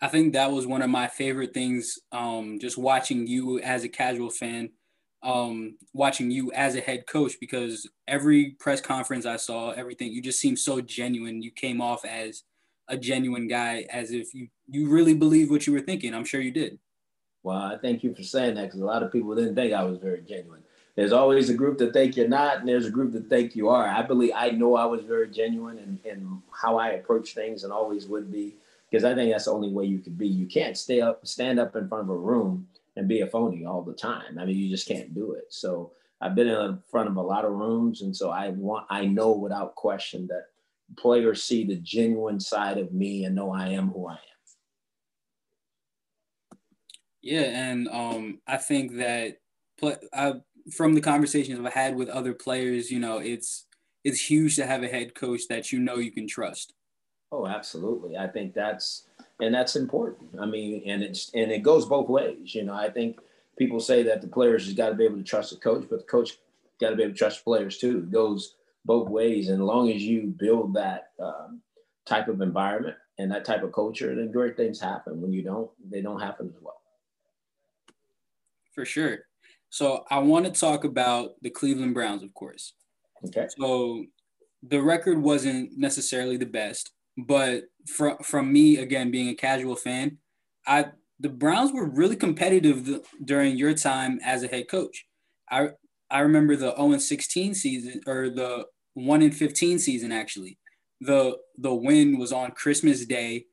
I 0.01 0.07
think 0.07 0.33
that 0.33 0.51
was 0.51 0.65
one 0.65 0.83
of 0.83 0.89
my 0.89 1.07
favorite 1.07 1.53
things. 1.53 1.99
Um, 2.13 2.59
just 2.61 2.77
watching 2.77 3.27
you 3.27 3.59
as 3.59 3.83
a 3.83 3.89
casual 3.89 4.29
fan, 4.29 4.69
um, 5.27 5.75
watching 5.93 6.31
you 6.31 6.53
as 6.53 6.75
a 6.75 6.79
head 6.79 7.05
coach, 7.05 7.33
because 7.41 7.87
every 8.07 8.51
press 8.59 8.79
conference 8.79 9.25
I 9.25 9.35
saw, 9.35 9.71
everything 9.71 10.13
you 10.13 10.21
just 10.21 10.39
seemed 10.39 10.57
so 10.57 10.79
genuine. 10.79 11.41
You 11.41 11.51
came 11.51 11.81
off 11.81 12.05
as 12.05 12.43
a 12.87 12.97
genuine 12.97 13.49
guy, 13.49 13.85
as 13.91 14.11
if 14.11 14.33
you 14.33 14.47
you 14.69 14.89
really 14.89 15.13
believe 15.13 15.51
what 15.51 15.67
you 15.67 15.73
were 15.73 15.81
thinking. 15.81 16.15
I'm 16.15 16.23
sure 16.23 16.39
you 16.39 16.51
did. 16.51 16.79
Well, 17.43 17.57
I 17.57 17.77
thank 17.77 18.03
you 18.03 18.15
for 18.15 18.23
saying 18.23 18.55
that 18.55 18.63
because 18.63 18.79
a 18.79 18.85
lot 18.85 19.03
of 19.03 19.11
people 19.11 19.35
didn't 19.35 19.55
think 19.55 19.73
I 19.73 19.83
was 19.83 19.97
very 19.97 20.21
genuine. 20.21 20.63
There's 20.95 21.11
always 21.11 21.49
a 21.49 21.53
group 21.53 21.77
that 21.79 21.93
think 21.93 22.15
you're 22.15 22.27
not, 22.27 22.59
and 22.59 22.67
there's 22.67 22.87
a 22.87 22.91
group 22.91 23.11
that 23.11 23.29
think 23.29 23.53
you 23.53 23.67
are. 23.67 23.85
I 23.85 24.01
believe 24.03 24.31
I 24.33 24.51
know 24.51 24.75
I 24.75 24.85
was 24.85 25.03
very 25.03 25.29
genuine 25.29 25.77
in, 25.77 25.99
in 26.09 26.41
how 26.51 26.77
I 26.77 26.91
approach 26.91 27.33
things 27.33 27.65
and 27.65 27.73
always 27.73 28.07
would 28.07 28.31
be, 28.31 28.55
because 28.89 29.03
I 29.03 29.13
think 29.13 29.31
that's 29.31 29.45
the 29.45 29.51
only 29.51 29.69
way 29.69 29.85
you 29.85 29.99
could 29.99 30.17
be. 30.17 30.27
You 30.27 30.47
can't 30.47 30.77
stay 30.77 31.01
up, 31.01 31.27
stand 31.27 31.59
up 31.59 31.75
in 31.75 31.87
front 31.89 32.05
of 32.05 32.09
a 32.09 32.17
room 32.17 32.67
and 32.97 33.07
be 33.07 33.21
a 33.21 33.27
phony 33.27 33.65
all 33.65 33.83
the 33.83 33.93
time. 33.93 34.37
I 34.39 34.45
mean, 34.45 34.57
you 34.57 34.69
just 34.69 34.87
can't 34.87 35.13
do 35.13 35.33
it. 35.33 35.45
So 35.49 35.93
I've 36.19 36.35
been 36.35 36.47
in 36.47 36.79
front 36.89 37.07
of 37.07 37.15
a 37.15 37.21
lot 37.21 37.45
of 37.45 37.51
rooms, 37.51 38.01
and 38.01 38.15
so 38.15 38.31
I 38.31 38.49
want 38.49 38.87
I 38.89 39.05
know 39.05 39.31
without 39.31 39.75
question 39.75 40.27
that 40.27 40.47
players 40.97 41.43
see 41.43 41.63
the 41.63 41.75
genuine 41.75 42.39
side 42.39 42.77
of 42.77 42.93
me 42.93 43.25
and 43.25 43.35
know 43.35 43.51
I 43.51 43.69
am 43.69 43.89
who 43.89 44.07
I 44.07 44.13
am. 44.13 44.19
Yeah, 47.21 47.41
and 47.41 47.87
um, 47.89 48.39
I 48.47 48.57
think 48.57 48.97
that 48.97 49.37
play, 49.77 49.97
I 50.13 50.35
from 50.73 50.95
the 50.95 51.01
conversations 51.01 51.59
I've 51.59 51.73
had 51.73 51.95
with 51.95 52.09
other 52.09 52.33
players, 52.33 52.91
you 52.91 52.99
know, 52.99 53.19
it's 53.19 53.65
it's 54.03 54.29
huge 54.29 54.55
to 54.55 54.65
have 54.65 54.83
a 54.83 54.87
head 54.87 55.13
coach 55.15 55.41
that 55.49 55.71
you 55.71 55.79
know 55.79 55.97
you 55.97 56.11
can 56.11 56.27
trust. 56.27 56.73
Oh, 57.31 57.45
absolutely. 57.45 58.15
I 58.15 58.27
think 58.27 58.53
that's 58.53 59.07
and 59.39 59.53
that's 59.53 59.75
important. 59.75 60.29
I 60.39 60.45
mean, 60.45 60.83
and 60.85 61.03
it's 61.03 61.31
and 61.33 61.51
it 61.51 61.63
goes 61.63 61.85
both 61.85 62.09
ways. 62.09 62.55
You 62.55 62.63
know, 62.63 62.73
I 62.73 62.89
think 62.89 63.19
people 63.57 63.79
say 63.79 64.03
that 64.03 64.21
the 64.21 64.27
players 64.27 64.65
has 64.65 64.73
got 64.73 64.89
to 64.89 64.95
be 64.95 65.05
able 65.05 65.17
to 65.17 65.23
trust 65.23 65.51
the 65.51 65.57
coach, 65.57 65.85
but 65.89 65.99
the 65.99 66.05
coach 66.05 66.37
got 66.79 66.91
to 66.91 66.95
be 66.95 67.03
able 67.03 67.13
to 67.13 67.17
trust 67.17 67.39
the 67.39 67.43
players 67.43 67.77
too. 67.77 67.99
It 67.99 68.11
goes 68.11 68.55
both 68.85 69.09
ways. 69.09 69.49
And 69.49 69.61
as 69.61 69.65
long 69.65 69.91
as 69.91 70.01
you 70.01 70.27
build 70.27 70.73
that 70.75 71.11
um, 71.19 71.61
type 72.05 72.27
of 72.27 72.41
environment 72.41 72.95
and 73.19 73.31
that 73.31 73.45
type 73.45 73.63
of 73.63 73.73
culture, 73.73 74.15
then 74.15 74.31
great 74.31 74.55
things 74.55 74.79
happen. 74.79 75.21
When 75.21 75.33
you 75.33 75.43
don't, 75.43 75.69
they 75.89 76.01
don't 76.01 76.21
happen 76.21 76.47
as 76.47 76.61
well. 76.61 76.81
For 78.73 78.85
sure. 78.85 79.19
So 79.69 80.05
I 80.09 80.19
want 80.19 80.45
to 80.45 80.51
talk 80.51 80.83
about 80.83 81.31
the 81.41 81.49
Cleveland 81.49 81.93
Browns, 81.93 82.23
of 82.23 82.33
course. 82.33 82.73
Okay. 83.25 83.47
So 83.57 84.05
the 84.63 84.81
record 84.81 85.21
wasn't 85.21 85.77
necessarily 85.77 86.37
the 86.37 86.45
best, 86.45 86.91
but 87.17 87.63
from 87.87 88.17
from 88.19 88.51
me 88.53 88.77
again 88.77 89.11
being 89.11 89.29
a 89.29 89.35
casual 89.35 89.75
fan, 89.75 90.17
I 90.65 90.87
the 91.19 91.29
Browns 91.29 91.73
were 91.73 91.89
really 91.89 92.15
competitive 92.15 93.01
during 93.23 93.57
your 93.57 93.73
time 93.73 94.19
as 94.23 94.43
a 94.43 94.47
head 94.47 94.69
coach. 94.69 95.05
I 95.49 95.69
I 96.09 96.19
remember 96.19 96.55
the 96.55 96.75
0 96.75 96.97
16 96.97 97.53
season 97.55 98.01
or 98.05 98.29
the 98.29 98.65
1 98.93 99.31
15 99.31 99.79
season 99.79 100.11
actually. 100.11 100.57
The 101.01 101.37
the 101.57 101.73
win 101.73 102.17
was 102.17 102.31
on 102.31 102.51
Christmas 102.51 103.05
Day. 103.05 103.45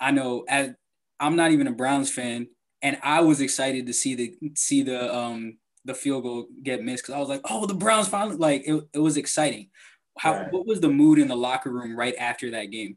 I 0.00 0.10
know 0.10 0.44
as 0.48 0.70
I'm 1.18 1.36
not 1.36 1.50
even 1.50 1.66
a 1.66 1.72
Browns 1.72 2.10
fan, 2.10 2.48
and 2.80 2.98
I 3.02 3.20
was 3.20 3.40
excited 3.40 3.86
to 3.86 3.92
see 3.92 4.14
the 4.14 4.34
see 4.54 4.82
the 4.82 5.14
um 5.14 5.58
the 5.84 5.94
field 5.94 6.24
goal 6.24 6.46
get 6.62 6.82
missed 6.82 7.04
because 7.04 7.14
I 7.14 7.20
was 7.20 7.28
like, 7.28 7.40
oh, 7.44 7.66
the 7.66 7.74
Browns 7.74 8.08
finally 8.08 8.36
like 8.36 8.62
it, 8.66 8.82
it 8.94 8.98
was 8.98 9.16
exciting. 9.16 9.68
How 10.18 10.32
right. 10.32 10.52
what 10.52 10.66
was 10.66 10.80
the 10.80 10.88
mood 10.88 11.18
in 11.18 11.28
the 11.28 11.36
locker 11.36 11.70
room 11.70 11.96
right 11.96 12.14
after 12.18 12.50
that 12.50 12.70
game? 12.70 12.96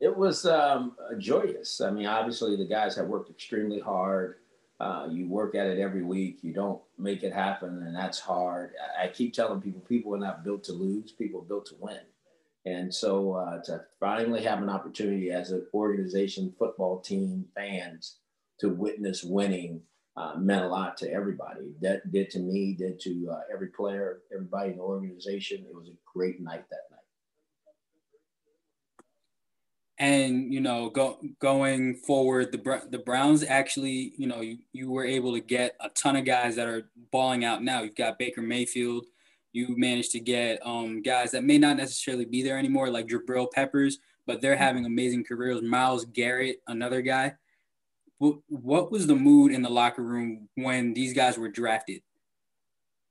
It 0.00 0.16
was 0.16 0.46
um, 0.46 0.96
joyous. 1.18 1.80
I 1.80 1.90
mean, 1.90 2.06
obviously 2.06 2.56
the 2.56 2.64
guys 2.64 2.94
have 2.96 3.06
worked 3.06 3.30
extremely 3.30 3.80
hard. 3.80 4.36
Uh, 4.80 5.08
you 5.10 5.28
work 5.28 5.56
at 5.56 5.66
it 5.66 5.80
every 5.80 6.04
week. 6.04 6.38
You 6.42 6.52
don't 6.52 6.80
make 6.96 7.24
it 7.24 7.32
happen, 7.32 7.82
and 7.82 7.96
that's 7.96 8.20
hard. 8.20 8.74
I, 8.96 9.06
I 9.06 9.08
keep 9.08 9.34
telling 9.34 9.60
people, 9.60 9.80
people 9.80 10.14
are 10.14 10.20
not 10.20 10.44
built 10.44 10.62
to 10.64 10.72
lose. 10.72 11.10
People 11.10 11.40
are 11.40 11.44
built 11.44 11.66
to 11.66 11.74
win. 11.80 12.00
And 12.64 12.94
so 12.94 13.32
uh, 13.32 13.62
to 13.64 13.84
finally 13.98 14.42
have 14.42 14.62
an 14.62 14.68
opportunity 14.68 15.30
as 15.30 15.50
an 15.50 15.66
organization, 15.74 16.54
football 16.58 17.00
team, 17.00 17.46
fans, 17.54 18.18
to 18.60 18.68
witness 18.68 19.24
winning 19.24 19.80
uh, 20.16 20.34
meant 20.36 20.64
a 20.64 20.68
lot 20.68 20.96
to 20.98 21.10
everybody. 21.10 21.72
That 21.80 22.10
did 22.12 22.30
to 22.30 22.40
me, 22.40 22.74
did 22.74 23.00
to 23.00 23.30
uh, 23.32 23.40
every 23.52 23.68
player, 23.68 24.20
everybody 24.34 24.70
in 24.70 24.76
the 24.76 24.82
organization. 24.82 25.64
It 25.68 25.74
was 25.74 25.88
a 25.88 25.92
great 26.12 26.40
night 26.40 26.64
that 26.70 26.90
night. 26.90 26.97
And 30.00 30.52
you 30.52 30.60
know, 30.60 30.90
go, 30.90 31.18
going 31.40 31.96
forward, 31.96 32.52
the 32.52 32.82
the 32.90 32.98
Browns 32.98 33.42
actually, 33.42 34.12
you 34.16 34.26
know, 34.26 34.40
you, 34.40 34.58
you 34.72 34.90
were 34.90 35.04
able 35.04 35.32
to 35.32 35.40
get 35.40 35.74
a 35.80 35.88
ton 35.90 36.16
of 36.16 36.24
guys 36.24 36.54
that 36.56 36.68
are 36.68 36.88
balling 37.10 37.44
out 37.44 37.62
now. 37.62 37.82
You've 37.82 37.96
got 37.96 38.18
Baker 38.18 38.42
Mayfield. 38.42 39.06
You 39.52 39.76
managed 39.76 40.12
to 40.12 40.20
get 40.20 40.64
um, 40.64 41.02
guys 41.02 41.32
that 41.32 41.42
may 41.42 41.58
not 41.58 41.76
necessarily 41.76 42.26
be 42.26 42.42
there 42.42 42.58
anymore, 42.58 42.90
like 42.90 43.08
Jabril 43.08 43.50
Peppers, 43.50 43.98
but 44.26 44.40
they're 44.40 44.56
having 44.56 44.86
amazing 44.86 45.24
careers. 45.24 45.62
Myles 45.62 46.04
Garrett, 46.04 46.62
another 46.68 47.02
guy 47.02 47.34
what 48.18 48.90
was 48.90 49.06
the 49.06 49.14
mood 49.14 49.52
in 49.52 49.62
the 49.62 49.70
locker 49.70 50.02
room 50.02 50.48
when 50.56 50.92
these 50.92 51.12
guys 51.12 51.38
were 51.38 51.48
drafted? 51.48 52.02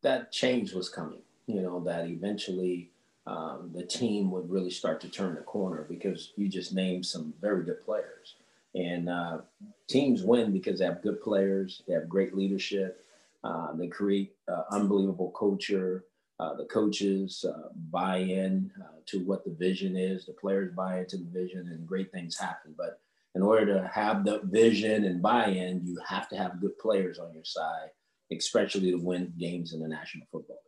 That 0.01 0.31
change 0.31 0.73
was 0.73 0.89
coming. 0.89 1.21
You 1.47 1.61
know 1.61 1.81
that 1.85 2.07
eventually 2.07 2.91
um, 3.27 3.71
the 3.75 3.83
team 3.83 4.31
would 4.31 4.49
really 4.49 4.71
start 4.71 5.01
to 5.01 5.09
turn 5.09 5.35
the 5.35 5.41
corner 5.41 5.85
because 5.89 6.31
you 6.37 6.47
just 6.47 6.73
named 6.73 7.05
some 7.05 7.33
very 7.41 7.63
good 7.63 7.83
players. 7.83 8.35
And 8.73 9.09
uh, 9.09 9.39
teams 9.87 10.23
win 10.23 10.53
because 10.53 10.79
they 10.79 10.85
have 10.85 11.01
good 11.01 11.21
players, 11.21 11.83
they 11.87 11.93
have 11.93 12.07
great 12.07 12.35
leadership, 12.35 13.03
uh, 13.43 13.73
they 13.73 13.87
create 13.87 14.33
uh, 14.47 14.63
unbelievable 14.71 15.31
culture. 15.31 16.05
Uh, 16.39 16.53
the 16.53 16.65
coaches 16.65 17.43
uh, 17.49 17.69
buy 17.89 18.17
in 18.17 18.71
uh, 18.79 18.99
to 19.07 19.19
what 19.25 19.43
the 19.43 19.51
vision 19.51 19.97
is, 19.97 20.25
the 20.25 20.33
players 20.33 20.71
buy 20.73 20.99
into 20.99 21.17
the 21.17 21.25
vision, 21.25 21.67
and 21.67 21.87
great 21.87 22.11
things 22.11 22.37
happen. 22.37 22.75
But 22.77 22.99
in 23.33 23.41
order 23.41 23.65
to 23.65 23.87
have 23.87 24.23
the 24.23 24.41
vision 24.43 25.03
and 25.05 25.21
buy 25.21 25.47
in, 25.47 25.81
you 25.83 25.99
have 26.07 26.29
to 26.29 26.37
have 26.37 26.61
good 26.61 26.77
players 26.77 27.17
on 27.17 27.33
your 27.33 27.43
side, 27.43 27.89
especially 28.31 28.91
to 28.91 28.97
win 28.97 29.33
games 29.39 29.73
in 29.73 29.79
the 29.79 29.87
National 29.87 30.27
Football. 30.31 30.59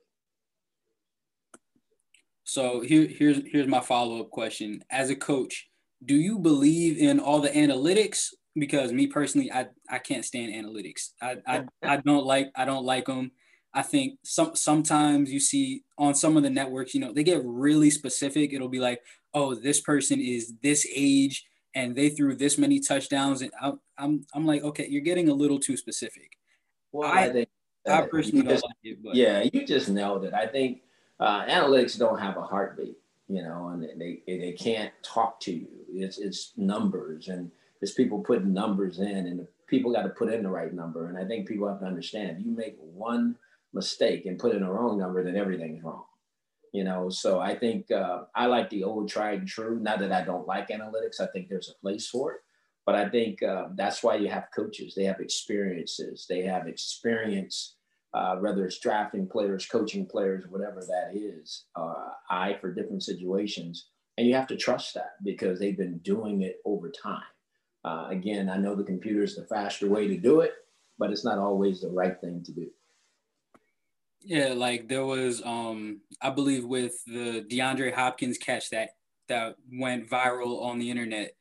So 2.49 2.81
here, 2.81 3.05
here's 3.05 3.41
here's 3.45 3.67
my 3.67 3.79
follow 3.79 4.21
up 4.21 4.31
question. 4.31 4.83
As 4.89 5.11
a 5.11 5.15
coach, 5.15 5.69
do 6.03 6.15
you 6.15 6.39
believe 6.39 6.97
in 6.97 7.19
all 7.19 7.41
the 7.41 7.49
analytics? 7.49 8.29
Because 8.55 8.91
me 8.91 9.05
personally, 9.05 9.51
I, 9.51 9.67
I 9.87 9.99
can't 9.99 10.25
stand 10.25 10.51
analytics. 10.51 11.09
I, 11.21 11.37
I, 11.45 11.65
I 11.83 11.97
don't 11.97 12.25
like 12.25 12.49
I 12.55 12.65
don't 12.65 12.85
like 12.85 13.05
them. 13.05 13.31
I 13.71 13.83
think 13.83 14.17
some 14.23 14.55
sometimes 14.55 15.31
you 15.31 15.39
see 15.39 15.83
on 15.99 16.15
some 16.15 16.37
of 16.37 16.43
the 16.43 16.49
networks, 16.49 16.95
you 16.95 17.01
know, 17.01 17.13
they 17.13 17.23
get 17.23 17.43
really 17.45 17.91
specific. 17.91 18.51
It'll 18.51 18.67
be 18.67 18.79
like, 18.79 18.99
oh, 19.35 19.53
this 19.53 19.79
person 19.79 20.19
is 20.19 20.53
this 20.63 20.87
age 20.91 21.45
and 21.75 21.95
they 21.95 22.09
threw 22.09 22.35
this 22.35 22.57
many 22.57 22.79
touchdowns, 22.79 23.43
and 23.43 23.51
I, 23.61 23.73
I'm 23.99 24.25
I'm 24.33 24.47
like, 24.47 24.63
okay, 24.63 24.87
you're 24.89 25.03
getting 25.03 25.29
a 25.29 25.35
little 25.35 25.59
too 25.59 25.77
specific. 25.77 26.31
Well, 26.91 27.11
I, 27.11 27.25
I 27.25 27.29
think 27.29 27.49
I 27.87 28.01
personally 28.01 28.47
just, 28.47 28.63
don't 28.63 28.69
like 28.69 28.75
it. 28.81 29.03
But. 29.03 29.15
Yeah, 29.15 29.45
you 29.53 29.67
just 29.67 29.87
nailed 29.87 30.25
it. 30.25 30.33
I 30.33 30.47
think 30.47 30.81
uh, 31.19 31.45
analytics 31.45 31.97
don't 31.97 32.19
have 32.19 32.37
a 32.37 32.41
heartbeat 32.41 32.97
you 33.29 33.43
know, 33.43 33.69
and 33.69 33.83
they 34.01 34.21
they 34.25 34.51
can't 34.53 34.91
talk 35.03 35.39
to 35.41 35.53
you. 35.53 35.67
It's 35.93 36.17
it's 36.17 36.51
numbers 36.57 37.27
and 37.27 37.51
it's 37.79 37.93
people 37.93 38.19
putting 38.19 38.51
numbers 38.51 38.99
in, 38.99 39.27
and 39.27 39.47
people 39.67 39.93
got 39.93 40.01
to 40.01 40.09
put 40.09 40.33
in 40.33 40.43
the 40.43 40.49
right 40.49 40.73
number. 40.73 41.07
And 41.07 41.17
I 41.17 41.25
think 41.25 41.47
people 41.47 41.67
have 41.67 41.79
to 41.79 41.85
understand 41.85 42.31
if 42.31 42.45
you 42.45 42.51
make 42.51 42.75
one 42.79 43.35
mistake 43.71 44.25
and 44.25 44.39
put 44.39 44.55
in 44.55 44.63
a 44.63 44.73
wrong 44.73 44.97
number, 44.97 45.23
then 45.23 45.37
everything's 45.37 45.83
wrong. 45.83 46.05
You 46.73 46.83
know, 46.83 47.09
so 47.09 47.39
I 47.39 47.55
think 47.55 47.91
uh, 47.91 48.23
I 48.35 48.47
like 48.47 48.69
the 48.69 48.83
old 48.83 49.09
tried 49.09 49.39
and 49.39 49.47
true. 49.47 49.79
Not 49.79 49.99
that 49.99 50.11
I 50.11 50.23
don't 50.23 50.47
like 50.47 50.69
analytics, 50.69 51.19
I 51.21 51.27
think 51.27 51.49
there's 51.49 51.69
a 51.69 51.79
place 51.81 52.07
for 52.07 52.33
it. 52.33 52.41
But 52.85 52.95
I 52.95 53.09
think 53.09 53.43
uh, 53.43 53.67
that's 53.75 54.03
why 54.03 54.15
you 54.15 54.29
have 54.29 54.47
coaches. 54.55 54.95
They 54.95 55.03
have 55.03 55.19
experiences. 55.19 56.25
They 56.27 56.41
have 56.43 56.67
experience 56.67 57.75
uh, 58.13 58.35
whether 58.37 58.65
it's 58.65 58.79
drafting 58.79 59.27
players, 59.27 59.65
coaching 59.65 60.05
players, 60.05 60.45
whatever 60.49 60.81
that 60.81 61.15
is, 61.15 61.65
uh, 61.75 62.09
eye 62.29 62.57
for 62.59 62.73
different 62.73 63.03
situations. 63.03 63.89
And 64.17 64.27
you 64.27 64.35
have 64.35 64.47
to 64.47 64.57
trust 64.57 64.95
that 64.95 65.11
because 65.23 65.59
they've 65.59 65.77
been 65.77 65.99
doing 65.99 66.41
it 66.41 66.57
over 66.65 66.91
time. 66.91 67.21
Uh, 67.85 68.07
again, 68.09 68.49
I 68.49 68.57
know 68.57 68.75
the 68.75 68.83
computer 68.83 69.23
is 69.23 69.35
the 69.35 69.45
faster 69.45 69.87
way 69.87 70.07
to 70.07 70.17
do 70.17 70.41
it, 70.41 70.53
but 70.97 71.11
it's 71.11 71.23
not 71.23 71.37
always 71.37 71.81
the 71.81 71.89
right 71.89 72.19
thing 72.19 72.43
to 72.43 72.51
do. 72.51 72.67
Yeah, 74.21 74.53
like 74.53 74.89
there 74.89 75.05
was, 75.05 75.41
um, 75.45 76.01
I 76.21 76.29
believe, 76.29 76.65
with 76.65 77.01
the 77.05 77.45
DeAndre 77.49 77.93
Hopkins 77.93 78.37
catch 78.37 78.69
that 78.71 78.89
that 79.29 79.55
went 79.71 80.09
viral 80.09 80.61
on 80.63 80.79
the 80.79 80.89
internet. 80.89 81.35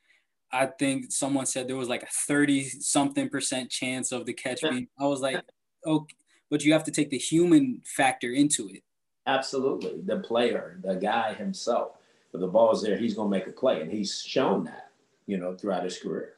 I 0.53 0.67
think 0.67 1.11
someone 1.11 1.47
said 1.47 1.67
there 1.67 1.77
was 1.77 1.89
like 1.89 2.05
a 2.05 2.09
30 2.27 2.69
something 2.81 3.29
percent 3.29 3.71
chance 3.71 4.13
of 4.13 4.27
the 4.27 4.33
catch 4.33 4.63
being. 4.63 4.87
I 4.99 5.07
was 5.07 5.21
like, 5.21 5.43
okay, 5.85 6.15
but 6.51 6.65
you 6.65 6.73
have 6.73 6.85
to 6.85 6.91
take 6.91 7.11
the 7.11 7.19
human 7.19 7.83
factor 7.85 8.31
into 8.31 8.69
it. 8.69 8.83
Absolutely. 9.27 10.01
The 10.05 10.21
player, 10.21 10.81
the 10.83 10.95
guy 10.95 11.35
himself. 11.35 11.93
If 12.33 12.41
the 12.41 12.47
ball's 12.47 12.83
there, 12.83 12.97
he's 12.97 13.15
going 13.15 13.31
to 13.31 13.39
make 13.39 13.47
a 13.47 13.53
play. 13.53 13.81
And 13.81 13.91
he's 13.91 14.23
shown 14.23 14.65
that, 14.65 14.91
you 15.27 15.39
know, 15.39 15.55
throughout 15.55 15.85
his 15.85 15.99
career. 15.99 16.35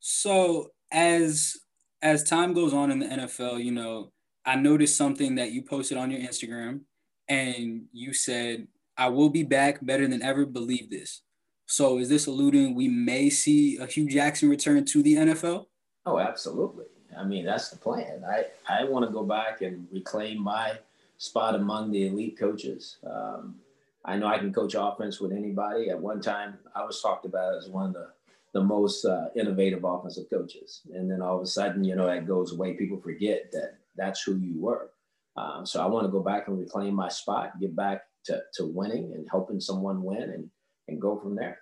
So 0.00 0.70
as 0.92 1.56
as 2.02 2.22
time 2.22 2.52
goes 2.52 2.74
on 2.74 2.90
in 2.90 2.98
the 2.98 3.06
NFL, 3.06 3.64
you 3.64 3.72
know, 3.72 4.12
I 4.44 4.56
noticed 4.56 4.96
something 4.96 5.36
that 5.36 5.52
you 5.52 5.62
posted 5.62 5.96
on 5.96 6.10
your 6.10 6.20
Instagram 6.20 6.80
and 7.28 7.86
you 7.92 8.12
said, 8.12 8.68
I 8.98 9.08
will 9.08 9.30
be 9.30 9.42
back 9.42 9.84
better 9.84 10.06
than 10.06 10.22
ever. 10.22 10.44
Believe 10.44 10.90
this. 10.90 11.22
So 11.66 11.98
is 11.98 12.10
this 12.10 12.26
alluding 12.26 12.74
we 12.74 12.88
may 12.88 13.30
see 13.30 13.78
a 13.78 13.86
Hue 13.86 14.06
Jackson 14.06 14.50
return 14.50 14.84
to 14.84 15.02
the 15.02 15.14
NFL? 15.14 15.64
Oh, 16.04 16.18
absolutely. 16.18 16.84
I 17.18 17.24
mean, 17.24 17.44
that's 17.44 17.70
the 17.70 17.76
plan. 17.76 18.24
I, 18.28 18.46
I 18.68 18.84
want 18.84 19.04
to 19.06 19.12
go 19.12 19.24
back 19.24 19.62
and 19.62 19.86
reclaim 19.92 20.42
my 20.42 20.78
spot 21.18 21.54
among 21.54 21.90
the 21.90 22.06
elite 22.06 22.38
coaches. 22.38 22.96
Um, 23.06 23.56
I 24.04 24.16
know 24.16 24.26
I 24.26 24.38
can 24.38 24.52
coach 24.52 24.74
offense 24.76 25.20
with 25.20 25.32
anybody. 25.32 25.90
At 25.90 26.00
one 26.00 26.20
time, 26.20 26.58
I 26.74 26.84
was 26.84 27.00
talked 27.00 27.24
about 27.24 27.56
as 27.56 27.68
one 27.68 27.86
of 27.86 27.94
the, 27.94 28.08
the 28.52 28.62
most 28.62 29.04
uh, 29.04 29.28
innovative 29.34 29.84
offensive 29.84 30.28
coaches. 30.28 30.82
And 30.92 31.10
then 31.10 31.22
all 31.22 31.36
of 31.36 31.42
a 31.42 31.46
sudden, 31.46 31.84
you 31.84 31.96
know, 31.96 32.06
that 32.06 32.26
goes 32.26 32.52
away. 32.52 32.74
People 32.74 33.00
forget 33.00 33.50
that 33.52 33.78
that's 33.96 34.22
who 34.22 34.36
you 34.36 34.60
were. 34.60 34.90
Um, 35.36 35.64
so 35.64 35.82
I 35.82 35.86
want 35.86 36.06
to 36.06 36.12
go 36.12 36.20
back 36.20 36.48
and 36.48 36.58
reclaim 36.58 36.94
my 36.94 37.08
spot, 37.08 37.58
get 37.60 37.74
back 37.74 38.02
to, 38.26 38.42
to 38.54 38.66
winning 38.66 39.12
and 39.14 39.26
helping 39.30 39.60
someone 39.60 40.02
win 40.02 40.22
and, 40.22 40.50
and 40.88 41.00
go 41.00 41.18
from 41.18 41.34
there. 41.34 41.58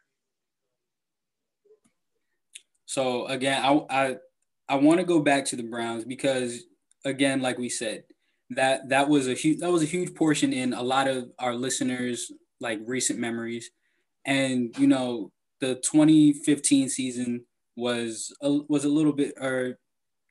So 2.87 3.27
again, 3.27 3.63
I, 3.65 3.81
I 3.89 4.17
I 4.73 4.77
want 4.77 5.01
to 5.01 5.05
go 5.05 5.21
back 5.21 5.45
to 5.47 5.57
the 5.57 5.63
Browns 5.63 6.03
because 6.03 6.65
again, 7.05 7.43
like 7.43 7.59
we 7.59 7.69
said, 7.69 8.05
that 8.49 8.89
that 8.89 9.07
was 9.07 9.29
a 9.29 9.35
huge 9.35 9.59
that 9.59 9.71
was 9.71 9.83
a 9.83 9.87
huge 9.87 10.15
portion 10.15 10.55
in 10.55 10.73
a 10.73 10.81
lot 10.83 11.09
of 11.09 11.31
our 11.39 11.55
listeners 11.55 12.33
like 12.59 12.81
recent 12.87 13.19
memories, 13.19 13.71
and 14.25 14.75
you 14.79 14.87
know 14.87 15.31
the 15.61 15.75
2015 15.75 16.89
season 16.89 17.45
was 17.77 18.35
a, 18.41 18.51
was 18.71 18.87
a 18.87 18.89
little 18.89 19.13
bit 19.13 19.35
or 19.39 19.79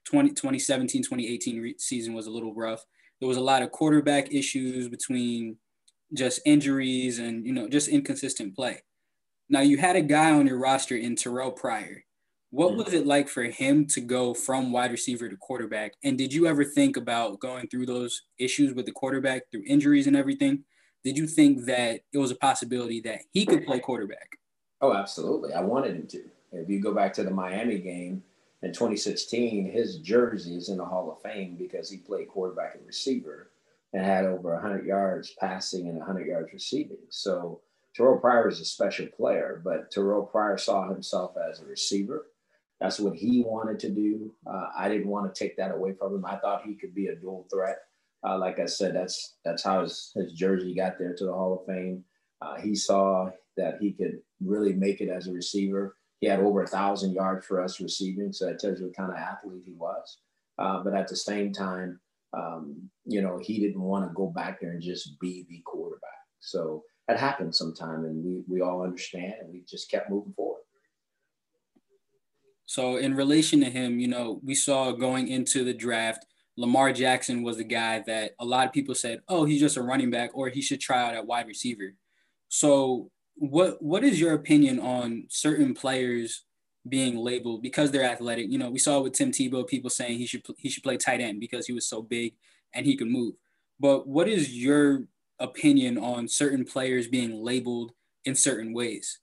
20, 0.06 0.30
2017 0.30 1.04
2018 1.04 1.62
re- 1.62 1.76
season 1.78 2.16
was 2.16 2.26
a 2.26 2.32
little 2.32 2.56
rough. 2.56 2.84
There 3.20 3.30
was 3.30 3.38
a 3.38 3.42
lot 3.42 3.62
of 3.62 3.72
quarterback 3.72 4.34
issues 4.34 4.90
between 4.90 5.58
just 6.16 6.42
injuries 6.48 7.20
and 7.20 7.46
you 7.46 7.54
know 7.54 7.70
just 7.70 7.90
inconsistent 7.90 8.56
play. 8.56 8.82
Now 9.50 9.62
you 9.62 9.78
had 9.78 9.98
a 9.98 10.02
guy 10.02 10.32
on 10.32 10.48
your 10.48 10.58
roster 10.58 10.98
in 10.98 11.16
Terrell 11.16 11.52
Pryor 11.52 12.04
what 12.52 12.72
hmm. 12.72 12.78
was 12.78 12.94
it 12.94 13.08
like 13.08 13.28
for 13.28 13.44
him 13.44 13.88
to 13.88 14.02
go 14.02 14.34
from 14.34 14.72
wide 14.72 14.92
receiver 14.92 15.28
to 15.28 15.38
quarterback? 15.38 15.94
And 16.04 16.18
did 16.18 16.34
you 16.34 16.46
ever 16.46 16.64
think 16.64 16.98
about 16.98 17.40
going 17.40 17.68
through 17.68 17.88
those 17.88 18.22
issues 18.38 18.74
with 18.74 18.86
the 18.86 18.92
quarterback 18.92 19.44
through 19.52 19.64
injuries 19.66 20.08
and 20.08 20.16
everything? 20.16 20.66
Did 21.04 21.18
you 21.18 21.26
think 21.26 21.66
that 21.66 22.02
it 22.14 22.18
was 22.18 22.30
a 22.30 22.36
possibility 22.36 23.02
that 23.02 23.22
he 23.32 23.46
could 23.46 23.66
play 23.66 23.80
quarterback? 23.80 24.38
Oh, 24.82 24.94
absolutely. 24.94 25.54
I 25.54 25.62
wanted 25.62 25.96
him 25.96 26.08
to. 26.08 26.24
If 26.52 26.70
you 26.70 26.80
go 26.80 26.94
back 26.94 27.14
to 27.14 27.24
the 27.24 27.32
Miami 27.32 27.80
game 27.80 28.24
in 28.62 28.74
2016, 28.74 29.72
his 29.72 29.98
jersey 29.98 30.56
is 30.58 30.70
in 30.70 30.78
the 30.78 30.86
Hall 30.86 31.12
of 31.12 31.22
Fame 31.22 31.56
because 31.58 31.90
he 31.90 31.98
played 31.98 32.28
quarterback 32.28 32.76
and 32.76 32.86
receiver 32.86 33.52
and 33.94 34.06
had 34.06 34.26
over 34.26 34.54
100 34.54 34.86
yards 34.86 35.34
passing 35.40 35.88
and 35.88 35.98
100 35.98 36.28
yards 36.28 36.54
receiving. 36.54 36.98
So 37.10 37.62
Terrell 37.96 38.20
Pryor 38.20 38.50
is 38.50 38.60
a 38.60 38.66
special 38.66 39.08
player, 39.08 39.62
but 39.64 39.92
Terrell 39.92 40.24
Pryor 40.24 40.58
saw 40.58 40.88
himself 40.88 41.36
as 41.50 41.62
a 41.62 41.66
receiver 41.66 42.28
that's 42.82 43.00
what 43.00 43.16
he 43.16 43.44
wanted 43.46 43.80
to 43.80 43.90
do. 43.90 44.34
Uh, 44.46 44.70
I 44.76 44.90
didn't 44.90 45.08
want 45.08 45.34
to 45.34 45.40
take 45.40 45.56
that 45.58 45.72
away 45.72 45.94
from 45.94 46.16
him. 46.16 46.26
I 46.26 46.38
thought 46.38 46.66
he 46.66 46.74
could 46.74 46.96
be 46.96 47.08
a 47.08 47.16
dual 47.16 47.48
threat. 47.54 47.78
Uh, 48.28 48.40
like 48.40 48.60
I 48.60 48.66
said, 48.66 48.96
that's 48.96 49.36
that's 49.46 49.64
how 49.64 49.84
his, 49.84 50.12
his 50.16 50.34
jersey 50.34 50.74
got 50.74 50.98
there 50.98 51.16
to 51.16 51.26
the 51.26 51.32
Hall 51.32 51.60
of 51.60 51.66
Fame. 51.68 52.04
Uh, 52.42 52.56
he 52.60 52.76
saw 52.76 53.30
that 53.56 53.78
he 53.80 53.94
could 53.94 54.20
really 54.44 54.74
make 54.74 55.00
it 55.00 55.10
as 55.10 55.28
a 55.28 55.32
receiver. 55.32 55.96
He 56.20 56.28
had 56.28 56.40
over 56.40 56.64
a 56.64 56.68
thousand 56.68 57.14
yards 57.14 57.46
for 57.46 57.62
us 57.62 57.80
receiving, 57.80 58.34
so 58.34 58.48
that 58.48 58.60
tells 58.60 58.80
you 58.80 58.88
what 58.88 58.96
kind 58.96 59.12
of 59.12 59.18
athlete 59.18 59.64
he 59.66 59.74
was. 59.74 60.18
Uh, 60.58 60.84
but 60.84 60.96
at 60.96 61.08
the 61.08 61.16
same 61.16 61.54
time, 61.54 62.00
um, 62.34 62.90
you 63.06 63.22
know, 63.22 63.40
he 63.40 63.60
didn't 63.60 63.82
want 63.82 64.08
to 64.08 64.14
go 64.14 64.28
back 64.28 64.60
there 64.60 64.72
and 64.72 64.82
just 64.82 65.20
be 65.20 65.46
the 65.50 65.62
quarterback. 65.66 66.10
So 66.40 66.84
that 67.08 67.20
happened 67.20 67.56
sometime, 67.56 68.06
and 68.06 68.24
we 68.24 68.44
we 68.48 68.62
all 68.62 68.84
understand, 68.84 69.36
and 69.42 69.52
we 69.52 69.64
just 69.70 69.90
kept 69.92 70.10
moving 70.10 70.34
forward. 70.34 70.51
So 72.72 72.96
in 72.96 73.16
relation 73.16 73.60
to 73.60 73.70
him, 73.70 74.00
you 74.00 74.08
know, 74.08 74.40
we 74.46 74.56
saw 74.56 74.94
going 74.94 75.28
into 75.28 75.66
the 75.66 75.74
draft, 75.74 76.26
Lamar 76.56 76.94
Jackson 76.94 77.44
was 77.44 77.58
the 77.58 77.66
guy 77.66 78.02
that 78.08 78.32
a 78.40 78.46
lot 78.46 78.66
of 78.66 78.72
people 78.72 78.96
said, 78.96 79.20
"Oh, 79.28 79.44
he's 79.44 79.60
just 79.60 79.76
a 79.76 79.82
running 79.82 80.10
back, 80.10 80.30
or 80.34 80.48
he 80.48 80.62
should 80.62 80.80
try 80.80 81.02
out 81.06 81.14
at 81.14 81.28
wide 81.28 81.48
receiver." 81.48 81.96
So, 82.48 83.12
what 83.36 83.82
what 83.82 84.06
is 84.06 84.22
your 84.22 84.36
opinion 84.36 84.80
on 84.80 85.26
certain 85.28 85.74
players 85.74 86.46
being 86.88 87.18
labeled 87.18 87.62
because 87.62 87.92
they're 87.92 88.10
athletic? 88.10 88.50
You 88.50 88.58
know, 88.58 88.70
we 88.70 88.80
saw 88.80 89.02
with 89.02 89.12
Tim 89.12 89.32
Tebow, 89.34 89.68
people 89.68 89.90
saying 89.90 90.18
he 90.18 90.26
should 90.26 90.46
he 90.58 90.70
should 90.70 90.84
play 90.84 90.96
tight 90.96 91.20
end 91.20 91.42
because 91.42 91.68
he 91.68 91.74
was 91.74 91.90
so 91.90 92.02
big 92.02 92.36
and 92.74 92.86
he 92.86 92.96
could 92.96 93.10
move. 93.10 93.34
But 93.82 94.08
what 94.08 94.30
is 94.30 94.58
your 94.58 95.08
opinion 95.40 95.98
on 95.98 96.30
certain 96.30 96.64
players 96.64 97.10
being 97.10 97.44
labeled 97.44 97.92
in 98.24 98.34
certain 98.34 98.74
ways? 98.74 99.20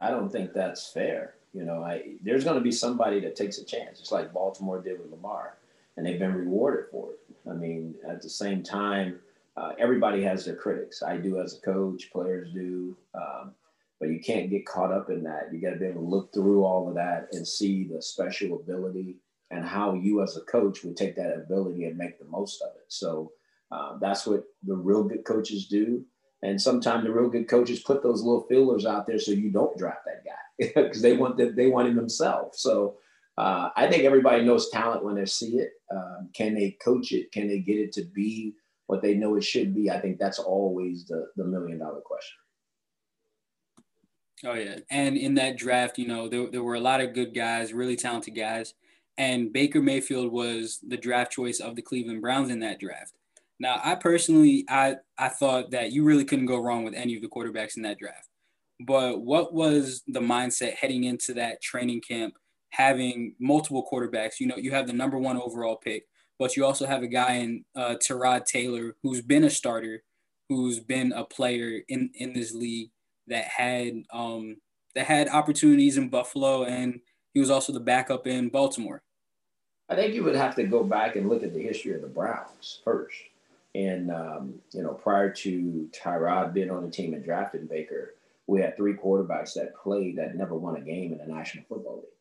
I 0.00 0.08
don't 0.08 0.32
think 0.32 0.54
that's 0.54 0.90
fair 0.90 1.35
You 1.56 1.64
know, 1.64 1.82
I 1.82 2.16
there's 2.22 2.44
going 2.44 2.56
to 2.56 2.62
be 2.62 2.70
somebody 2.70 3.18
that 3.20 3.34
takes 3.34 3.56
a 3.56 3.64
chance, 3.64 3.98
just 3.98 4.12
like 4.12 4.34
Baltimore 4.34 4.82
did 4.82 5.00
with 5.00 5.10
Lamar, 5.10 5.56
and 5.96 6.04
they've 6.04 6.18
been 6.18 6.34
rewarded 6.34 6.90
for 6.90 7.12
it. 7.12 7.18
I 7.48 7.54
mean, 7.54 7.94
at 8.06 8.20
the 8.20 8.28
same 8.28 8.62
time, 8.62 9.20
uh, 9.56 9.72
everybody 9.78 10.22
has 10.22 10.44
their 10.44 10.54
critics. 10.54 11.02
I 11.02 11.16
do 11.16 11.40
as 11.40 11.56
a 11.56 11.60
coach, 11.62 12.12
players 12.12 12.52
do, 12.52 12.94
um, 13.14 13.54
but 13.98 14.10
you 14.10 14.20
can't 14.20 14.50
get 14.50 14.66
caught 14.66 14.92
up 14.92 15.08
in 15.08 15.22
that. 15.22 15.48
You 15.50 15.58
got 15.62 15.70
to 15.70 15.76
be 15.76 15.86
able 15.86 16.02
to 16.02 16.06
look 16.06 16.34
through 16.34 16.62
all 16.62 16.90
of 16.90 16.94
that 16.96 17.28
and 17.32 17.48
see 17.48 17.84
the 17.84 18.02
special 18.02 18.60
ability 18.60 19.16
and 19.50 19.64
how 19.64 19.94
you 19.94 20.22
as 20.22 20.36
a 20.36 20.42
coach 20.42 20.84
would 20.84 20.96
take 20.96 21.16
that 21.16 21.36
ability 21.36 21.84
and 21.86 21.96
make 21.96 22.18
the 22.18 22.26
most 22.26 22.60
of 22.60 22.68
it. 22.76 22.84
So 22.88 23.32
uh, 23.70 23.96
that's 23.98 24.26
what 24.26 24.44
the 24.62 24.76
real 24.76 25.04
good 25.04 25.24
coaches 25.24 25.68
do. 25.68 26.04
And 26.42 26.60
sometimes 26.60 27.04
the 27.04 27.12
real 27.12 27.30
good 27.30 27.48
coaches 27.48 27.80
put 27.80 28.02
those 28.02 28.22
little 28.22 28.46
feelers 28.46 28.84
out 28.84 29.06
there 29.06 29.18
so 29.18 29.30
you 29.30 29.50
don't 29.50 29.78
draft 29.78 30.04
that 30.04 30.22
guy 30.22 30.32
because 30.58 31.02
they 31.02 31.16
want 31.16 31.36
that 31.38 31.56
they 31.56 31.68
want 31.68 31.88
him 31.88 31.96
themselves. 31.96 32.60
So 32.60 32.96
uh, 33.38 33.70
I 33.76 33.88
think 33.88 34.04
everybody 34.04 34.44
knows 34.44 34.70
talent 34.70 35.04
when 35.04 35.14
they 35.14 35.26
see 35.26 35.58
it. 35.58 35.70
Um, 35.94 36.30
can 36.32 36.54
they 36.54 36.76
coach 36.82 37.12
it? 37.12 37.30
Can 37.32 37.48
they 37.48 37.58
get 37.58 37.76
it 37.76 37.92
to 37.92 38.04
be 38.04 38.54
what 38.86 39.02
they 39.02 39.14
know 39.14 39.36
it 39.36 39.44
should 39.44 39.74
be? 39.74 39.90
I 39.90 40.00
think 40.00 40.18
that's 40.18 40.38
always 40.38 41.06
the 41.06 41.28
the 41.36 41.44
million 41.44 41.78
dollar 41.78 42.00
question. 42.00 42.38
Oh 44.44 44.54
yeah, 44.54 44.76
and 44.90 45.16
in 45.16 45.34
that 45.34 45.56
draft, 45.56 45.98
you 45.98 46.06
know, 46.06 46.28
there, 46.28 46.50
there 46.50 46.62
were 46.62 46.74
a 46.74 46.80
lot 46.80 47.00
of 47.00 47.14
good 47.14 47.34
guys, 47.34 47.72
really 47.72 47.96
talented 47.96 48.34
guys, 48.34 48.74
and 49.16 49.52
Baker 49.52 49.80
Mayfield 49.80 50.30
was 50.30 50.78
the 50.86 50.96
draft 50.96 51.32
choice 51.32 51.60
of 51.60 51.74
the 51.74 51.82
Cleveland 51.82 52.20
Browns 52.20 52.50
in 52.50 52.60
that 52.60 52.78
draft. 52.78 53.14
Now, 53.58 53.80
I 53.82 53.94
personally, 53.94 54.64
I 54.68 54.96
I 55.18 55.28
thought 55.28 55.70
that 55.70 55.92
you 55.92 56.04
really 56.04 56.24
couldn't 56.24 56.46
go 56.46 56.58
wrong 56.58 56.84
with 56.84 56.94
any 56.94 57.16
of 57.16 57.22
the 57.22 57.28
quarterbacks 57.28 57.76
in 57.76 57.82
that 57.82 57.98
draft. 57.98 58.28
But 58.80 59.22
what 59.22 59.54
was 59.54 60.02
the 60.06 60.20
mindset 60.20 60.74
heading 60.74 61.04
into 61.04 61.34
that 61.34 61.62
training 61.62 62.02
camp, 62.02 62.34
having 62.70 63.34
multiple 63.40 63.88
quarterbacks? 63.90 64.38
You 64.38 64.48
know, 64.48 64.56
you 64.56 64.70
have 64.72 64.86
the 64.86 64.92
number 64.92 65.18
one 65.18 65.40
overall 65.40 65.76
pick, 65.76 66.06
but 66.38 66.56
you 66.56 66.64
also 66.64 66.86
have 66.86 67.02
a 67.02 67.08
guy 67.08 67.34
in 67.34 67.64
uh, 67.74 67.96
Tyrod 67.96 68.44
Taylor 68.44 68.96
who's 69.02 69.22
been 69.22 69.44
a 69.44 69.50
starter, 69.50 70.02
who's 70.48 70.80
been 70.80 71.12
a 71.12 71.24
player 71.24 71.80
in 71.88 72.10
in 72.14 72.32
this 72.32 72.52
league 72.52 72.90
that 73.26 73.44
had 73.46 74.02
um 74.12 74.56
that 74.94 75.06
had 75.06 75.28
opportunities 75.28 75.96
in 75.96 76.08
Buffalo, 76.08 76.64
and 76.64 77.00
he 77.34 77.40
was 77.40 77.50
also 77.50 77.72
the 77.72 77.80
backup 77.80 78.26
in 78.26 78.48
Baltimore. 78.48 79.02
I 79.88 79.94
think 79.94 80.14
you 80.14 80.24
would 80.24 80.34
have 80.34 80.54
to 80.56 80.64
go 80.64 80.82
back 80.82 81.16
and 81.16 81.28
look 81.28 81.42
at 81.42 81.54
the 81.54 81.62
history 81.62 81.94
of 81.94 82.02
the 82.02 82.08
Browns 82.08 82.80
first. 82.82 83.16
And, 83.74 84.10
um, 84.10 84.54
you 84.72 84.82
know, 84.82 84.94
prior 84.94 85.30
to 85.30 85.88
Tyrod 85.92 86.54
being 86.54 86.70
on 86.70 86.82
the 86.82 86.90
team 86.90 87.14
and 87.14 87.22
drafting 87.22 87.66
Baker, 87.66 88.14
we 88.46 88.60
had 88.60 88.76
three 88.76 88.94
quarterbacks 88.94 89.54
that 89.54 89.76
played 89.76 90.16
that 90.18 90.36
never 90.36 90.54
won 90.54 90.76
a 90.76 90.80
game 90.80 91.12
in 91.12 91.18
the 91.18 91.26
National 91.26 91.64
Football 91.68 91.96
League. 91.96 92.12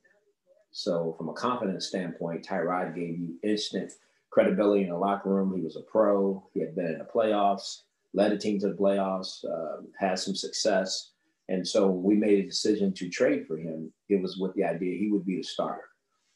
So, 0.72 1.16
from 1.18 1.30
a 1.30 1.34
confidence 1.34 1.88
standpoint, 1.88 2.46
Tyrod 2.46 2.96
gave 2.96 3.18
you 3.18 3.36
instant 3.44 3.94
credibility 4.30 4.84
in 4.84 4.90
the 4.90 4.98
locker 4.98 5.30
room. 5.30 5.56
He 5.56 5.62
was 5.62 5.78
a 5.78 5.82
pro, 5.82 6.44
he 6.54 6.60
had 6.60 6.76
been 6.76 6.88
in 6.88 6.98
the 6.98 7.06
playoffs, 7.06 7.84
led 8.14 8.34
a 8.34 8.38
team 8.38 8.60
to 8.60 8.70
the 8.70 8.74
playoffs, 8.74 9.46
uh, 9.46 9.84
had 9.98 10.20
some 10.20 10.36
success. 10.36 11.12
And 11.48 11.66
so, 11.66 11.90
we 11.90 12.16
made 12.16 12.40
a 12.40 12.48
decision 12.48 12.92
to 12.94 13.10
trade 13.10 13.46
for 13.48 13.58
him, 13.58 13.94
it 14.10 14.22
was 14.22 14.38
with 14.38 14.54
the 14.56 14.64
idea 14.64 14.98
he 15.00 15.12
would 15.12 15.26
be 15.26 15.38
the 15.38 15.44
starter 15.44 15.90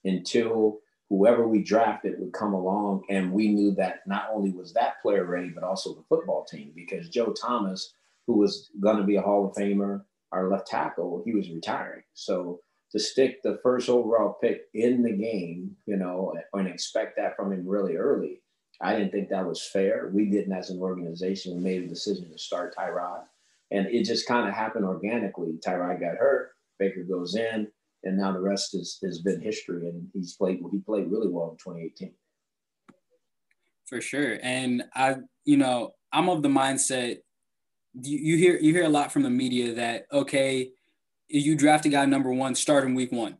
until 0.05 0.79
whoever 1.09 1.47
we 1.47 1.63
drafted 1.63 2.19
would 2.19 2.31
come 2.31 2.53
along. 2.53 3.03
And 3.09 3.33
we 3.33 3.49
knew 3.49 3.71
that 3.71 4.07
not 4.07 4.29
only 4.31 4.51
was 4.51 4.71
that 4.73 5.01
player 5.01 5.25
ready, 5.25 5.49
but 5.49 5.63
also 5.63 5.95
the 5.95 6.03
football 6.07 6.45
team, 6.45 6.71
because 6.75 7.09
Joe 7.09 7.33
Thomas, 7.33 7.93
who 8.29 8.37
was 8.37 8.69
going 8.79 8.97
to 8.97 9.03
be 9.03 9.15
a 9.15 9.21
Hall 9.23 9.47
of 9.47 9.55
Famer, 9.55 10.03
our 10.31 10.51
left 10.51 10.67
tackle, 10.67 11.23
he 11.25 11.33
was 11.33 11.49
retiring. 11.49 12.03
So 12.13 12.59
to 12.91 12.99
stick 12.99 13.41
the 13.41 13.59
first 13.63 13.89
overall 13.89 14.37
pick 14.39 14.65
in 14.75 15.01
the 15.01 15.13
game, 15.13 15.75
you 15.87 15.97
know, 15.97 16.35
and 16.53 16.67
expect 16.67 17.17
that 17.17 17.35
from 17.35 17.51
him 17.51 17.67
really 17.67 17.95
early, 17.95 18.43
I 18.81 18.95
didn't 18.95 19.13
think 19.13 19.29
that 19.29 19.47
was 19.47 19.67
fair. 19.73 20.11
We 20.13 20.29
didn't, 20.29 20.53
as 20.53 20.69
an 20.69 20.79
organization, 20.79 21.55
we 21.55 21.63
made 21.63 21.81
a 21.81 21.87
decision 21.87 22.29
to 22.31 22.37
start 22.37 22.75
Tyrod. 22.77 23.23
And 23.71 23.87
it 23.87 24.05
just 24.05 24.27
kind 24.27 24.47
of 24.47 24.53
happened 24.53 24.85
organically. 24.85 25.57
Tyrod 25.65 25.99
got 25.99 26.17
hurt, 26.17 26.51
Baker 26.77 27.01
goes 27.05 27.35
in, 27.35 27.67
and 28.03 28.15
now 28.15 28.31
the 28.31 28.41
rest 28.41 28.75
is 28.75 28.99
has 29.03 29.21
been 29.21 29.41
history. 29.41 29.89
And 29.89 30.07
he's 30.13 30.35
played 30.35 30.59
he 30.71 30.77
played 30.77 31.09
really 31.09 31.29
well 31.29 31.49
in 31.49 31.57
2018. 31.57 32.13
For 33.87 34.01
sure, 34.01 34.37
and 34.43 34.83
I, 34.93 35.15
you 35.45 35.57
know, 35.57 35.95
I'm 36.13 36.29
of 36.29 36.43
the 36.43 36.49
mindset. 36.49 37.17
You, 37.93 38.37
hear 38.37 38.57
you 38.59 38.73
hear 38.73 38.85
a 38.85 38.89
lot 38.89 39.11
from 39.11 39.23
the 39.23 39.29
media 39.29 39.73
that 39.75 40.05
okay, 40.11 40.71
you 41.27 41.55
draft 41.55 41.85
a 41.85 41.89
guy 41.89 42.05
number 42.05 42.31
one, 42.31 42.55
start 42.55 42.83
him 42.83 42.95
week 42.95 43.11
one. 43.11 43.37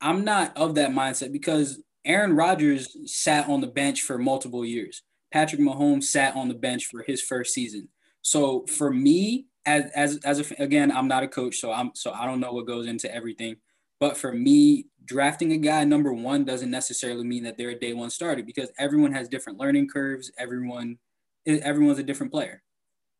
I'm 0.00 0.24
not 0.24 0.56
of 0.56 0.74
that 0.74 0.90
mindset 0.90 1.32
because 1.32 1.80
Aaron 2.04 2.34
Rodgers 2.34 2.96
sat 3.06 3.48
on 3.48 3.60
the 3.60 3.66
bench 3.66 4.02
for 4.02 4.18
multiple 4.18 4.64
years. 4.64 5.02
Patrick 5.32 5.60
Mahomes 5.60 6.04
sat 6.04 6.36
on 6.36 6.48
the 6.48 6.54
bench 6.54 6.86
for 6.86 7.02
his 7.02 7.22
first 7.22 7.54
season. 7.54 7.88
So 8.22 8.66
for 8.66 8.92
me, 8.92 9.46
as 9.66 9.90
as 9.94 10.18
as 10.24 10.40
a, 10.40 10.62
again, 10.62 10.92
I'm 10.92 11.08
not 11.08 11.22
a 11.22 11.28
coach, 11.28 11.56
so 11.56 11.72
I'm 11.72 11.92
so 11.94 12.12
I 12.12 12.26
don't 12.26 12.40
know 12.40 12.52
what 12.52 12.66
goes 12.66 12.86
into 12.86 13.12
everything. 13.14 13.56
But 14.00 14.16
for 14.16 14.32
me, 14.32 14.86
drafting 15.04 15.52
a 15.52 15.56
guy 15.56 15.84
number 15.84 16.12
one 16.12 16.44
doesn't 16.44 16.70
necessarily 16.70 17.24
mean 17.24 17.44
that 17.44 17.56
they're 17.56 17.70
a 17.70 17.78
day 17.78 17.92
one 17.92 18.10
starter 18.10 18.42
because 18.42 18.70
everyone 18.78 19.12
has 19.12 19.28
different 19.28 19.58
learning 19.58 19.88
curves. 19.88 20.30
Everyone, 20.36 20.98
everyone's 21.46 21.98
a 21.98 22.02
different 22.02 22.32
player. 22.32 22.62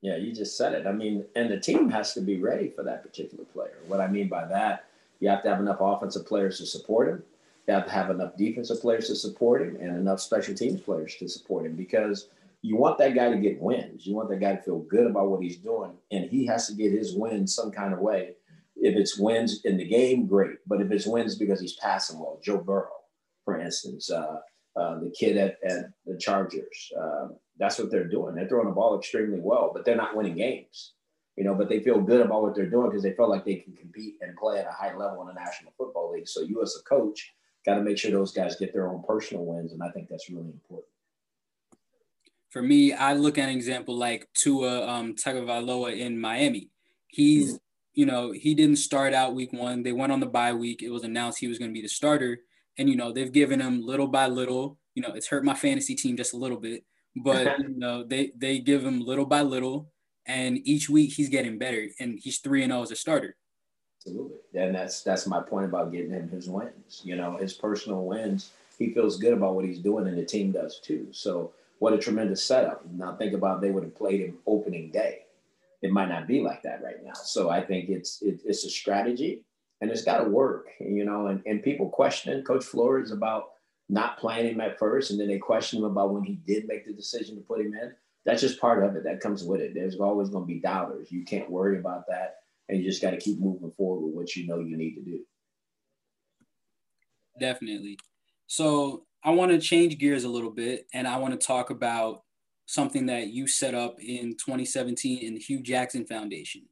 Yeah, 0.04 0.16
you 0.16 0.34
just 0.34 0.58
said 0.58 0.74
it. 0.74 0.86
I 0.86 0.92
mean, 0.92 1.24
and 1.34 1.50
the 1.50 1.58
team 1.58 1.88
has 1.88 2.12
to 2.12 2.20
be 2.20 2.38
ready 2.38 2.68
for 2.68 2.82
that 2.82 3.02
particular 3.02 3.44
player. 3.46 3.78
What 3.86 4.02
I 4.02 4.06
mean 4.06 4.28
by 4.28 4.44
that, 4.44 4.84
you 5.18 5.30
have 5.30 5.42
to 5.44 5.48
have 5.48 5.60
enough 5.60 5.78
offensive 5.80 6.26
players 6.26 6.58
to 6.58 6.66
support 6.66 7.08
him. 7.08 7.22
You 7.66 7.72
have 7.72 7.86
to 7.86 7.90
have 7.90 8.10
enough 8.10 8.36
defensive 8.36 8.82
players 8.82 9.06
to 9.06 9.16
support 9.16 9.62
him 9.62 9.78
and 9.80 9.96
enough 9.96 10.20
special 10.20 10.54
teams 10.54 10.82
players 10.82 11.14
to 11.16 11.28
support 11.28 11.64
him 11.64 11.74
because 11.74 12.28
you 12.60 12.76
want 12.76 12.98
that 12.98 13.14
guy 13.14 13.30
to 13.30 13.38
get 13.38 13.58
wins. 13.58 14.06
You 14.06 14.14
want 14.14 14.28
that 14.28 14.40
guy 14.40 14.56
to 14.56 14.62
feel 14.62 14.80
good 14.80 15.06
about 15.06 15.30
what 15.30 15.42
he's 15.42 15.56
doing, 15.56 15.92
and 16.10 16.26
he 16.26 16.44
has 16.44 16.66
to 16.66 16.74
get 16.74 16.92
his 16.92 17.14
wins 17.14 17.54
some 17.54 17.70
kind 17.70 17.94
of 17.94 18.00
way 18.00 18.34
if 18.76 18.96
it's 18.96 19.18
wins 19.18 19.64
in 19.64 19.78
the 19.78 19.84
game, 19.84 20.26
great. 20.26 20.58
But 20.66 20.82
if 20.82 20.90
it's 20.90 21.06
wins 21.06 21.36
because 21.36 21.60
he's 21.60 21.76
passing 21.76 22.18
well, 22.18 22.38
Joe 22.42 22.58
Burrow, 22.58 22.90
for 23.46 23.58
instance, 23.58 24.10
uh, 24.10 24.40
uh, 24.76 24.98
the 24.98 25.10
kid 25.10 25.36
at, 25.36 25.58
at 25.64 25.90
the 26.06 26.16
Chargers, 26.18 26.92
uh, 27.00 27.28
that's 27.58 27.78
what 27.78 27.90
they're 27.90 28.08
doing. 28.08 28.34
They're 28.34 28.48
throwing 28.48 28.68
the 28.68 28.74
ball 28.74 28.98
extremely 28.98 29.40
well, 29.40 29.70
but 29.72 29.84
they're 29.84 29.96
not 29.96 30.16
winning 30.16 30.36
games. 30.36 30.92
You 31.36 31.44
know, 31.44 31.54
but 31.54 31.68
they 31.68 31.80
feel 31.80 32.00
good 32.00 32.20
about 32.20 32.42
what 32.42 32.54
they're 32.54 32.70
doing 32.70 32.90
because 32.90 33.02
they 33.02 33.12
feel 33.12 33.28
like 33.28 33.44
they 33.44 33.56
can 33.56 33.74
compete 33.74 34.14
and 34.20 34.36
play 34.36 34.60
at 34.60 34.66
a 34.66 34.70
high 34.70 34.96
level 34.96 35.20
in 35.22 35.28
the 35.28 35.34
National 35.34 35.72
Football 35.76 36.12
League. 36.12 36.28
So 36.28 36.42
you, 36.42 36.62
as 36.62 36.78
a 36.80 36.88
coach, 36.88 37.32
got 37.66 37.74
to 37.74 37.82
make 37.82 37.98
sure 37.98 38.12
those 38.12 38.32
guys 38.32 38.54
get 38.56 38.72
their 38.72 38.88
own 38.88 39.02
personal 39.02 39.44
wins, 39.44 39.72
and 39.72 39.82
I 39.82 39.90
think 39.90 40.08
that's 40.08 40.30
really 40.30 40.50
important. 40.50 40.86
For 42.50 42.62
me, 42.62 42.92
I 42.92 43.14
look 43.14 43.36
at 43.36 43.48
an 43.48 43.54
example 43.56 43.96
like 43.96 44.28
Tua 44.34 44.86
um, 44.86 45.16
Tagovailoa 45.16 45.98
in 45.98 46.20
Miami. 46.20 46.70
He's 47.08 47.58
you 47.94 48.06
know, 48.06 48.32
he 48.32 48.54
didn't 48.54 48.76
start 48.76 49.14
out 49.14 49.34
week 49.34 49.52
one. 49.52 49.82
They 49.82 49.92
went 49.92 50.12
on 50.12 50.20
the 50.20 50.26
bye 50.26 50.52
week. 50.52 50.82
It 50.82 50.90
was 50.90 51.04
announced 51.04 51.38
he 51.38 51.48
was 51.48 51.58
going 51.58 51.70
to 51.70 51.74
be 51.74 51.82
the 51.82 51.88
starter. 51.88 52.40
And, 52.78 52.88
you 52.88 52.96
know, 52.96 53.12
they've 53.12 53.32
given 53.32 53.60
him 53.60 53.84
little 53.84 54.06
by 54.06 54.26
little, 54.26 54.78
you 54.94 55.02
know, 55.02 55.12
it's 55.14 55.28
hurt 55.28 55.44
my 55.44 55.54
fantasy 55.54 55.94
team 55.94 56.16
just 56.16 56.34
a 56.34 56.36
little 56.36 56.58
bit, 56.58 56.84
but, 57.16 57.58
you 57.58 57.78
know, 57.78 58.04
they, 58.04 58.32
they 58.36 58.58
give 58.58 58.84
him 58.84 59.00
little 59.00 59.26
by 59.26 59.42
little. 59.42 59.90
And 60.26 60.58
each 60.64 60.88
week 60.88 61.12
he's 61.12 61.28
getting 61.28 61.58
better. 61.58 61.86
And 62.00 62.18
he's 62.22 62.38
3 62.38 62.62
and 62.62 62.72
0 62.72 62.82
as 62.82 62.90
a 62.90 62.96
starter. 62.96 63.36
Absolutely. 64.00 64.38
And 64.54 64.74
that's, 64.74 65.02
that's 65.02 65.26
my 65.26 65.40
point 65.40 65.66
about 65.66 65.92
getting 65.92 66.10
him 66.10 66.28
his 66.28 66.48
wins. 66.48 67.02
You 67.04 67.16
know, 67.16 67.36
his 67.36 67.52
personal 67.52 68.04
wins. 68.04 68.50
He 68.78 68.92
feels 68.92 69.18
good 69.18 69.32
about 69.32 69.54
what 69.54 69.64
he's 69.64 69.78
doing, 69.78 70.08
and 70.08 70.18
the 70.18 70.24
team 70.24 70.50
does 70.50 70.80
too. 70.80 71.06
So, 71.12 71.52
what 71.78 71.92
a 71.92 71.98
tremendous 71.98 72.42
setup. 72.42 72.84
Now, 72.90 73.14
think 73.14 73.32
about 73.32 73.60
they 73.60 73.70
would 73.70 73.84
have 73.84 73.94
played 73.94 74.20
him 74.20 74.38
opening 74.46 74.90
day 74.90 75.24
it 75.84 75.92
might 75.92 76.08
not 76.08 76.26
be 76.26 76.40
like 76.40 76.62
that 76.62 76.82
right 76.82 77.04
now. 77.04 77.12
So 77.12 77.50
I 77.50 77.60
think 77.60 77.90
it's 77.90 78.22
it, 78.22 78.40
it's 78.44 78.64
a 78.64 78.70
strategy 78.70 79.42
and 79.84 79.92
it's 79.92 80.02
got 80.02 80.24
to 80.24 80.30
work, 80.30 80.68
you 80.80 81.04
know. 81.04 81.26
And, 81.26 81.42
and 81.44 81.62
people 81.62 81.90
question 81.90 82.42
Coach 82.42 82.64
Flores 82.64 83.12
about 83.12 83.50
not 83.90 84.18
playing 84.18 84.54
him 84.54 84.60
at 84.62 84.78
first, 84.78 85.10
and 85.10 85.20
then 85.20 85.28
they 85.28 85.36
question 85.36 85.80
him 85.80 85.84
about 85.84 86.14
when 86.14 86.24
he 86.24 86.36
did 86.46 86.66
make 86.66 86.86
the 86.86 86.92
decision 86.94 87.36
to 87.36 87.42
put 87.42 87.60
him 87.60 87.74
in. 87.74 87.92
That's 88.24 88.40
just 88.40 88.58
part 88.58 88.82
of 88.82 88.96
it. 88.96 89.04
That 89.04 89.20
comes 89.20 89.44
with 89.44 89.60
it. 89.60 89.74
There's 89.74 90.00
always 90.00 90.30
going 90.30 90.44
to 90.44 90.52
be 90.52 90.58
doubters. 90.58 91.12
You 91.12 91.22
can't 91.26 91.50
worry 91.50 91.78
about 91.78 92.06
that, 92.08 92.36
and 92.70 92.78
you 92.78 92.84
just 92.84 93.02
got 93.02 93.10
to 93.10 93.18
keep 93.18 93.38
moving 93.38 93.72
forward 93.72 94.06
with 94.06 94.14
what 94.14 94.34
you 94.34 94.46
know 94.46 94.58
you 94.58 94.78
need 94.78 94.94
to 94.94 95.02
do. 95.02 95.20
Definitely. 97.38 97.98
So 98.46 99.04
I 99.22 99.32
want 99.32 99.52
to 99.52 99.58
change 99.58 99.98
gears 99.98 100.24
a 100.24 100.30
little 100.30 100.50
bit, 100.50 100.86
and 100.94 101.06
I 101.06 101.18
want 101.18 101.38
to 101.38 101.46
talk 101.46 101.68
about 101.68 102.22
something 102.64 103.04
that 103.06 103.28
you 103.28 103.46
set 103.46 103.74
up 103.74 104.00
in 104.00 104.30
2017 104.30 105.22
in 105.22 105.34
the 105.34 105.40
Hue 105.40 105.60
Jackson 105.60 106.06
Foundation. 106.06 106.62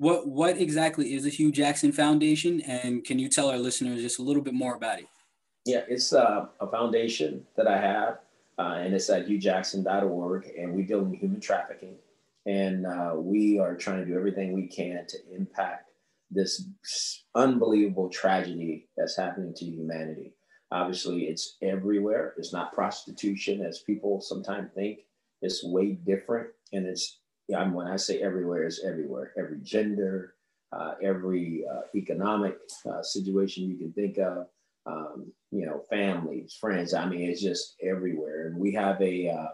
What 0.00 0.26
what 0.26 0.56
exactly 0.56 1.12
is 1.12 1.24
the 1.24 1.28
Hue 1.28 1.52
Jackson 1.52 1.92
Foundation, 1.92 2.62
and 2.62 3.04
can 3.04 3.18
you 3.18 3.28
tell 3.28 3.50
our 3.50 3.58
listeners 3.58 4.00
just 4.00 4.18
a 4.18 4.22
little 4.22 4.40
bit 4.40 4.54
more 4.54 4.74
about 4.74 4.98
it? 4.98 5.06
Yeah, 5.66 5.82
it's 5.90 6.14
uh, 6.14 6.46
a 6.58 6.66
foundation 6.70 7.44
that 7.58 7.68
I 7.68 7.78
have, 7.78 8.20
uh, 8.58 8.78
and 8.78 8.94
it's 8.94 9.10
at 9.10 9.28
huejackson.org, 9.28 10.46
and 10.58 10.74
we 10.74 10.84
deal 10.84 11.00
in 11.00 11.12
human 11.12 11.38
trafficking, 11.38 11.96
and 12.46 12.86
uh, 12.86 13.12
we 13.14 13.58
are 13.58 13.76
trying 13.76 13.98
to 13.98 14.06
do 14.06 14.16
everything 14.16 14.54
we 14.54 14.68
can 14.68 15.04
to 15.06 15.18
impact 15.36 15.90
this 16.30 16.64
unbelievable 17.34 18.08
tragedy 18.08 18.88
that's 18.96 19.18
happening 19.18 19.52
to 19.52 19.66
humanity. 19.66 20.32
Obviously, 20.72 21.24
it's 21.24 21.58
everywhere. 21.60 22.32
It's 22.38 22.54
not 22.54 22.72
prostitution, 22.72 23.60
as 23.60 23.80
people 23.80 24.22
sometimes 24.22 24.70
think. 24.74 25.00
It's 25.42 25.62
way 25.62 25.92
different, 25.92 26.48
and 26.72 26.86
it's 26.86 27.19
yeah, 27.50 27.68
when 27.68 27.88
I 27.88 27.96
say 27.96 28.20
everywhere, 28.20 28.64
is 28.64 28.80
everywhere. 28.86 29.32
Every 29.36 29.58
gender, 29.62 30.36
uh, 30.72 30.94
every 31.02 31.64
uh, 31.68 31.80
economic 31.96 32.56
uh, 32.88 33.02
situation 33.02 33.68
you 33.68 33.76
can 33.76 33.92
think 33.92 34.18
of, 34.18 34.46
um, 34.86 35.32
you 35.50 35.66
know, 35.66 35.82
families, 35.90 36.56
friends. 36.60 36.94
I 36.94 37.06
mean, 37.08 37.28
it's 37.28 37.42
just 37.42 37.74
everywhere. 37.82 38.46
And 38.46 38.56
we 38.56 38.72
have 38.74 39.02
a 39.02 39.30
uh, 39.30 39.48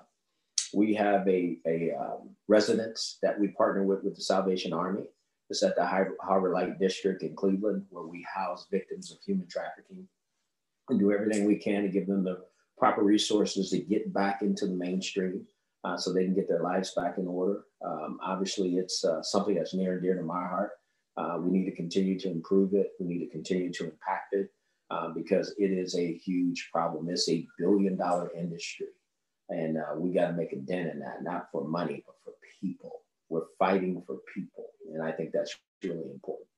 we 0.74 0.92
have 0.92 1.26
a, 1.26 1.58
a 1.66 1.92
um, 1.98 2.36
residence 2.48 3.16
that 3.22 3.40
we 3.40 3.48
partner 3.48 3.82
with 3.82 4.04
with 4.04 4.14
the 4.14 4.20
Salvation 4.22 4.74
Army. 4.74 5.08
It's 5.48 5.62
at 5.62 5.74
the 5.74 5.86
Harbor 6.20 6.52
Light 6.52 6.78
District 6.78 7.22
in 7.22 7.34
Cleveland, 7.34 7.86
where 7.88 8.06
we 8.06 8.26
house 8.30 8.66
victims 8.70 9.10
of 9.10 9.18
human 9.24 9.48
trafficking 9.48 10.06
and 10.90 11.00
do 11.00 11.12
everything 11.12 11.46
we 11.46 11.56
can 11.56 11.82
to 11.82 11.88
give 11.88 12.08
them 12.08 12.24
the 12.24 12.44
proper 12.76 13.02
resources 13.02 13.70
to 13.70 13.78
get 13.78 14.12
back 14.12 14.42
into 14.42 14.66
the 14.66 14.74
mainstream 14.74 15.46
uh, 15.84 15.96
so 15.96 16.12
they 16.12 16.24
can 16.24 16.34
get 16.34 16.48
their 16.48 16.62
lives 16.62 16.92
back 16.94 17.18
in 17.18 17.26
order. 17.26 17.64
Um, 17.84 18.18
obviously, 18.22 18.76
it's 18.76 19.04
uh, 19.04 19.22
something 19.22 19.54
that's 19.54 19.74
near 19.74 19.94
and 19.94 20.02
dear 20.02 20.16
to 20.16 20.22
my 20.22 20.46
heart. 20.46 20.70
Uh, 21.16 21.38
we 21.40 21.50
need 21.50 21.64
to 21.64 21.74
continue 21.74 22.18
to 22.20 22.30
improve 22.30 22.74
it. 22.74 22.90
We 23.00 23.06
need 23.06 23.24
to 23.24 23.30
continue 23.30 23.72
to 23.72 23.84
impact 23.84 24.32
it 24.32 24.50
uh, 24.90 25.08
because 25.08 25.54
it 25.58 25.70
is 25.70 25.96
a 25.96 26.14
huge 26.18 26.68
problem. 26.72 27.08
It's 27.08 27.28
a 27.28 27.46
billion 27.58 27.96
dollar 27.96 28.30
industry. 28.36 28.88
And 29.48 29.78
uh, 29.78 29.94
we 29.96 30.10
got 30.10 30.28
to 30.28 30.32
make 30.32 30.52
a 30.52 30.56
dent 30.56 30.90
in 30.90 30.98
that, 31.00 31.22
not 31.22 31.48
for 31.52 31.66
money, 31.66 32.02
but 32.04 32.16
for 32.24 32.32
people. 32.60 33.02
We're 33.28 33.46
fighting 33.58 34.02
for 34.06 34.18
people. 34.34 34.66
And 34.92 35.02
I 35.02 35.12
think 35.12 35.30
that's 35.32 35.56
really 35.82 36.10
important. 36.12 36.48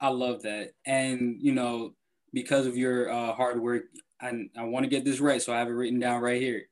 I 0.00 0.08
love 0.08 0.42
that. 0.42 0.72
And, 0.86 1.36
you 1.40 1.52
know, 1.52 1.94
because 2.32 2.66
of 2.66 2.76
your 2.76 3.10
uh, 3.10 3.32
hard 3.32 3.60
work, 3.60 3.84
I, 4.20 4.48
I 4.56 4.64
want 4.64 4.84
to 4.84 4.90
get 4.90 5.04
this 5.04 5.20
right. 5.20 5.40
So 5.40 5.52
I 5.52 5.58
have 5.58 5.68
it 5.68 5.72
written 5.72 5.98
down 5.98 6.22
right 6.22 6.40
here. 6.40 6.67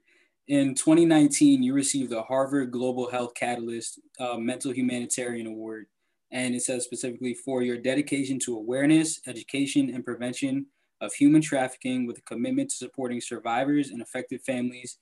In 0.48 0.76
2019, 0.76 1.64
you 1.64 1.74
received 1.74 2.10
the 2.10 2.22
Harvard 2.22 2.70
Global 2.70 3.10
Health 3.10 3.34
Catalyst 3.34 3.98
uh, 4.20 4.36
Mental 4.36 4.72
Humanitarian 4.72 5.48
Award. 5.48 5.86
And 6.30 6.54
it 6.54 6.62
says 6.62 6.84
specifically 6.84 7.34
for 7.34 7.62
your 7.62 7.76
dedication 7.76 8.38
to 8.40 8.56
awareness, 8.56 9.20
education, 9.26 9.92
and 9.92 10.04
prevention 10.04 10.66
of 11.00 11.12
human 11.12 11.42
trafficking 11.42 12.06
with 12.06 12.18
a 12.18 12.22
commitment 12.22 12.70
to 12.70 12.76
supporting 12.76 13.20
survivors 13.20 13.90
and 13.90 14.00
affected 14.00 14.40
families 14.42 14.98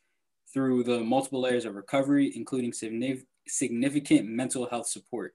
through 0.52 0.84
the 0.84 1.00
multiple 1.00 1.42
layers 1.42 1.66
of 1.66 1.74
recovery, 1.74 2.32
including 2.34 2.72
significant 2.72 4.28
mental 4.28 4.66
health 4.66 4.86
support. 4.86 5.34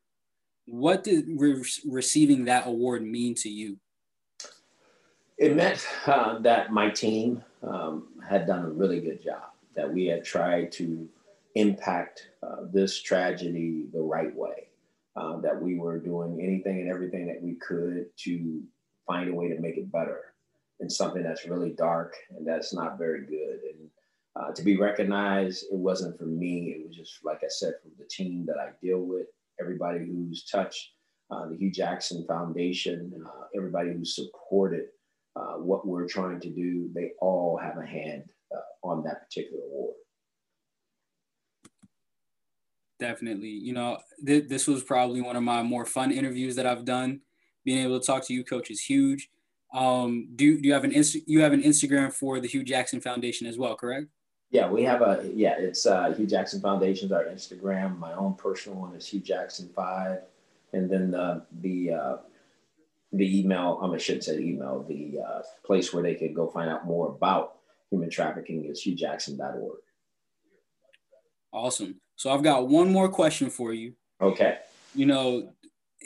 What 0.65 1.03
did 1.03 1.25
re- 1.27 1.63
receiving 1.87 2.45
that 2.45 2.65
award 2.65 3.03
mean 3.03 3.35
to 3.35 3.49
you? 3.49 3.77
It 5.37 5.55
meant 5.55 5.87
uh, 6.07 6.39
that 6.39 6.71
my 6.71 6.89
team 6.89 7.43
um, 7.63 8.07
had 8.27 8.47
done 8.47 8.65
a 8.65 8.69
really 8.69 8.99
good 8.99 9.23
job, 9.23 9.51
that 9.79 9.93
we 9.93 10.07
had 10.07 10.25
tried 10.25 10.73
to 10.73 11.07
impact 11.55 12.31
uh, 12.43 12.63
this 12.69 13.01
tragedy 13.01 13.85
the 13.93 14.01
right 14.01 14.35
way, 14.35 14.67
uh, 15.15 15.37
that 15.37 15.59
we 15.61 15.75
were 15.75 15.97
doing 15.97 16.37
anything 16.41 16.81
and 16.81 16.89
everything 16.89 17.25
that 17.25 17.41
we 17.41 17.55
could 17.55 18.05
to 18.17 18.61
find 19.07 19.29
a 19.29 19.33
way 19.33 19.47
to 19.47 19.57
make 19.61 19.77
it 19.77 19.89
better 19.89 20.33
in 20.81 20.89
something 20.89 21.23
that's 21.23 21.45
really 21.45 21.69
dark 21.71 22.13
and 22.35 22.45
that's 22.45 22.73
not 22.73 22.97
very 22.97 23.25
good. 23.25 23.59
And 23.71 23.89
uh, 24.35 24.51
to 24.53 24.61
be 24.63 24.75
recognized, 24.75 25.63
it 25.71 25.77
wasn't 25.77 26.17
for 26.17 26.25
me. 26.25 26.75
It 26.75 26.85
was 26.85 26.97
just, 26.97 27.23
like 27.23 27.39
I 27.41 27.49
said, 27.49 27.75
from 27.81 27.91
the 27.97 28.05
team 28.05 28.45
that 28.47 28.57
I 28.57 28.71
deal 28.85 28.99
with, 28.99 29.27
everybody 29.61 29.99
who's 29.99 30.43
touched 30.43 30.89
uh, 31.31 31.47
the 31.47 31.55
Hue 31.55 31.71
Jackson 31.71 32.25
Foundation, 32.27 33.13
uh, 33.25 33.45
everybody 33.55 33.93
who 33.93 34.03
supported 34.03 34.87
uh, 35.37 35.53
what 35.53 35.87
we're 35.87 36.07
trying 36.07 36.41
to 36.41 36.49
do, 36.49 36.89
they 36.93 37.11
all 37.21 37.57
have 37.57 37.77
a 37.77 37.85
hand 37.85 38.33
uh, 38.55 38.87
on 38.87 39.03
that 39.03 39.23
particular 39.23 39.63
award. 39.63 39.95
Definitely. 42.99 43.49
You 43.49 43.73
know, 43.73 43.99
th- 44.25 44.49
this 44.49 44.67
was 44.67 44.83
probably 44.83 45.21
one 45.21 45.37
of 45.37 45.43
my 45.43 45.63
more 45.63 45.85
fun 45.85 46.11
interviews 46.11 46.55
that 46.57 46.65
I've 46.65 46.85
done. 46.85 47.21
Being 47.63 47.83
able 47.85 47.99
to 47.99 48.05
talk 48.05 48.25
to 48.27 48.33
you, 48.33 48.43
coach, 48.43 48.69
is 48.69 48.81
huge. 48.81 49.29
Um, 49.73 50.29
do, 50.35 50.59
do 50.59 50.67
you 50.67 50.73
have 50.73 50.83
an 50.83 50.91
Inst- 50.91 51.27
you 51.27 51.41
have 51.41 51.53
an 51.53 51.61
Instagram 51.61 52.11
for 52.11 52.39
the 52.39 52.47
Hue 52.47 52.63
Jackson 52.63 52.99
Foundation 52.99 53.47
as 53.47 53.57
well, 53.57 53.75
correct? 53.75 54.07
Yeah, 54.51 54.67
we 54.69 54.83
have 54.83 55.01
a 55.01 55.29
yeah. 55.33 55.55
It's 55.59 55.85
uh, 55.85 56.11
Hue 56.17 56.25
Jackson 56.25 56.59
Foundation's 56.59 57.11
our 57.11 57.25
Instagram. 57.25 57.99
My 57.99 58.13
own 58.13 58.33
personal 58.33 58.79
one 58.79 58.95
is 58.95 59.05
Hue 59.05 59.19
Jackson 59.19 59.69
Five, 59.75 60.21
and 60.73 60.89
then 60.89 61.11
the 61.11 61.45
the 61.61 61.93
uh, 61.93 62.17
the 63.13 63.39
email. 63.39 63.79
I 63.81 63.97
shouldn't 63.97 64.23
say 64.23 64.39
email. 64.39 64.83
The 64.89 65.19
uh, 65.21 65.41
place 65.63 65.93
where 65.93 66.01
they 66.01 66.15
can 66.15 66.33
go 66.33 66.47
find 66.47 66.69
out 66.69 66.85
more 66.87 67.09
about 67.09 67.58
human 67.91 68.09
trafficking 68.09 68.65
is 68.65 68.83
huejackson.org. 68.83 69.79
Awesome. 71.51 71.99
So 72.15 72.31
I've 72.31 72.43
got 72.43 72.67
one 72.67 72.91
more 72.91 73.09
question 73.09 73.49
for 73.49 73.73
you. 73.73 73.93
Okay. 74.21 74.57
You 74.93 75.05
know, 75.05 75.51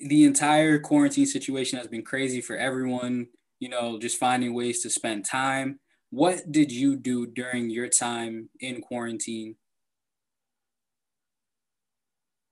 the 0.05 0.23
entire 0.25 0.79
quarantine 0.79 1.25
situation 1.25 1.77
has 1.79 1.87
been 1.87 2.03
crazy 2.03 2.41
for 2.41 2.55
everyone 2.55 3.27
you 3.63 3.69
know, 3.69 3.97
just 3.97 4.17
finding 4.17 4.53
ways 4.53 4.81
to 4.81 4.89
spend 4.89 5.23
time. 5.23 5.79
What 6.09 6.51
did 6.51 6.69
you 6.69 6.97
do 6.97 7.25
during 7.25 7.69
your 7.69 7.87
time 7.87 8.49
in 8.59 8.81
quarantine? 8.81 9.55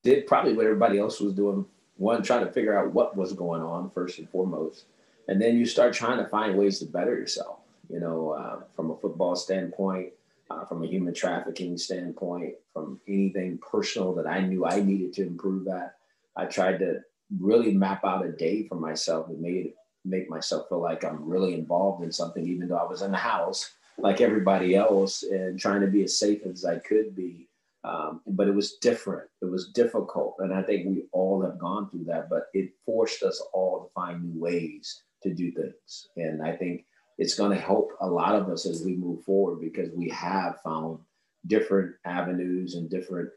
Did 0.06 0.26
probably 0.26 0.54
what 0.54 0.66
everybody 0.66 1.00
else 1.00 1.20
was 1.20 1.34
doing. 1.34 1.66
One, 1.98 2.24
trying 2.24 2.46
to 2.46 2.52
figure 2.54 2.80
out 2.80 2.94
what 2.94 3.18
was 3.18 3.34
going 3.34 3.62
on 3.62 3.90
first 3.90 4.20
and 4.20 4.30
foremost. 4.30 4.86
And 5.28 5.42
then 5.42 5.58
you 5.58 5.66
start 5.66 5.94
trying 5.94 6.18
to 6.18 6.30
find 6.30 6.58
ways 6.58 6.80
to 6.80 6.86
better 6.86 7.14
yourself, 7.14 7.60
you 7.92 8.00
know, 8.00 8.32
uh, 8.32 8.62
from 8.76 8.92
a 8.92 8.98
football 8.98 9.36
standpoint, 9.36 10.14
uh, 10.50 10.66
from 10.66 10.84
a 10.84 10.88
human 10.88 11.14
trafficking 11.14 11.78
standpoint, 11.78 12.56
from 12.74 13.00
anything 13.08 13.58
personal 13.60 14.14
that 14.16 14.28
I 14.28 14.42
knew 14.42 14.66
I 14.66 14.82
needed 14.82 15.14
to 15.14 15.28
improve 15.28 15.68
at. 15.68 15.96
I 16.36 16.46
tried 16.46 16.80
to 16.80 17.02
really 17.40 17.74
map 17.74 18.04
out 18.06 18.26
a 18.26 18.32
day 18.32 18.68
for 18.68 18.76
myself 18.76 19.28
and 19.30 19.42
made 19.42 19.74
make 20.04 20.30
myself 20.30 20.68
feel 20.68 20.82
like 20.82 21.04
I'm 21.04 21.30
really 21.30 21.54
involved 21.54 22.04
in 22.04 22.12
something, 22.12 22.48
even 22.48 22.68
though 22.68 22.78
I 22.78 22.88
was 22.88 23.04
in 23.04 23.12
the 23.12 23.18
house 23.18 23.72
like 23.98 24.20
everybody 24.20 24.76
else 24.76 25.24
and 25.24 25.60
trying 25.60 25.82
to 25.82 25.88
be 25.88 26.04
as 26.04 26.18
safe 26.18 26.46
as 26.46 26.66
I 26.66 26.80
could 26.80 27.16
be. 27.16 27.48
Um, 27.84 28.22
but 28.28 28.48
it 28.48 28.56
was 28.56 28.74
different. 28.76 29.30
It 29.42 29.46
was 29.46 29.70
difficult. 29.70 30.36
And 30.40 30.54
I 30.54 30.62
think 30.62 30.88
we 30.88 31.06
all 31.12 31.42
have 31.42 31.60
gone 31.60 31.90
through 31.90 32.06
that, 32.06 32.30
but 32.30 32.48
it 32.54 32.72
forced 32.86 33.24
us 33.24 33.42
all 33.54 33.84
to 33.84 33.94
find 33.94 34.24
new 34.24 34.40
ways 34.40 35.04
to 35.24 35.34
do 35.34 35.52
things. 35.52 36.10
And 36.16 36.42
I 36.42 36.56
think 36.56 36.86
it's 37.22 37.36
going 37.36 37.52
to 37.52 37.64
help 37.64 37.92
a 38.02 38.08
lot 38.08 38.34
of 38.34 38.50
us 38.50 38.66
as 38.66 38.84
we 38.84 38.96
move 38.96 39.24
forward 39.24 39.62
because 39.62 39.92
we 39.92 40.10
have 40.10 40.60
found 40.64 40.98
different 41.46 41.94
avenues 42.04 42.74
and 42.74 42.90
different 42.90 43.30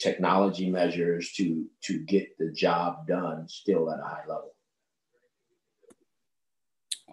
technology 0.00 0.68
measures 0.68 1.30
to 1.34 1.64
to 1.80 2.00
get 2.00 2.36
the 2.38 2.50
job 2.50 3.06
done 3.06 3.48
still 3.48 3.92
at 3.92 4.00
a 4.00 4.02
high 4.02 4.24
level. 4.26 4.50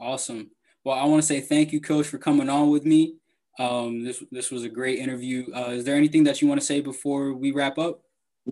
Awesome. 0.01 0.49
Well, 0.83 0.97
I 0.97 1.05
want 1.05 1.21
to 1.21 1.27
say 1.27 1.41
thank 1.41 1.71
you, 1.71 1.79
Coach, 1.79 2.07
for 2.07 2.17
coming 2.17 2.49
on 2.49 2.71
with 2.71 2.85
me. 2.85 3.17
Um, 3.59 4.03
this 4.03 4.23
this 4.31 4.49
was 4.49 4.63
a 4.63 4.69
great 4.69 4.97
interview. 4.97 5.45
Uh, 5.55 5.69
is 5.69 5.85
there 5.85 5.95
anything 5.95 6.23
that 6.23 6.41
you 6.41 6.47
want 6.47 6.59
to 6.59 6.65
say 6.65 6.81
before 6.81 7.33
we 7.33 7.51
wrap 7.51 7.77
up? 7.77 8.01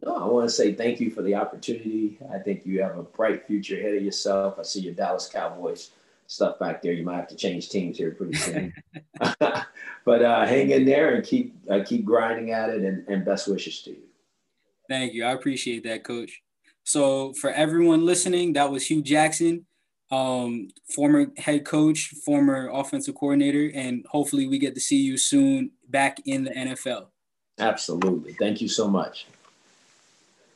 No, 0.06 0.16
I 0.16 0.28
want 0.28 0.48
to 0.48 0.54
say 0.54 0.74
thank 0.74 1.00
you 1.00 1.10
for 1.10 1.24
the 1.24 1.34
opportunity. 1.34 2.20
I 2.32 2.38
think 2.38 2.68
you 2.68 2.84
have 2.84 3.00
a 3.00 3.04
bright 3.04 3.48
future 3.48 3.80
ahead 3.80 3.96
of 3.96 4.04
yourself. 4.04 4.60
I 4.60 4.64
see 4.64 4.82
your 4.82 4.94
Dallas 4.94 5.28
Cowboys 5.28 5.90
stuff 6.28 6.60
back 6.60 6.82
there. 6.82 6.94
You 6.94 7.04
might 7.04 7.18
have 7.18 7.28
to 7.28 7.36
change 7.36 7.70
teams 7.70 7.98
here 7.98 8.12
pretty 8.12 8.34
soon. 8.34 8.74
but 9.40 9.66
uh, 10.08 10.46
hang 10.46 10.70
in 10.72 10.86
there 10.86 11.16
and 11.16 11.24
keep 11.24 11.56
uh, 11.70 11.80
keep 11.86 12.06
grinding 12.06 12.52
at 12.52 12.70
it, 12.70 12.82
and, 12.82 13.08
and 13.08 13.26
best 13.26 13.48
wishes 13.48 13.82
to 13.84 13.92
you. 13.92 14.04
Thank 14.90 15.14
you. 15.14 15.26
I 15.26 15.32
appreciate 15.32 15.84
that, 15.84 16.04
Coach. 16.04 16.42
So 16.84 17.34
for 17.34 17.50
everyone 17.52 18.06
listening, 18.06 18.54
that 18.54 18.70
was 18.70 18.86
Hue 18.86 19.02
Jackson 19.02 19.66
um, 20.14 20.68
former 20.88 21.28
head 21.38 21.66
coach, 21.66 22.14
former 22.24 22.70
offensive 22.72 23.16
coordinator, 23.16 23.72
and 23.74 24.06
hopefully 24.10 24.48
we 24.48 24.60
get 24.60 24.76
to 24.76 24.82
see 24.82 25.02
you 25.02 25.18
soon 25.18 25.72
back 25.90 26.20
in 26.26 26.44
the 26.44 26.52
NFL. 26.52 27.08
Absolutely. 27.60 28.34
Thank 28.34 28.62
you 28.62 28.68
so 28.68 28.88
much. 28.88 29.26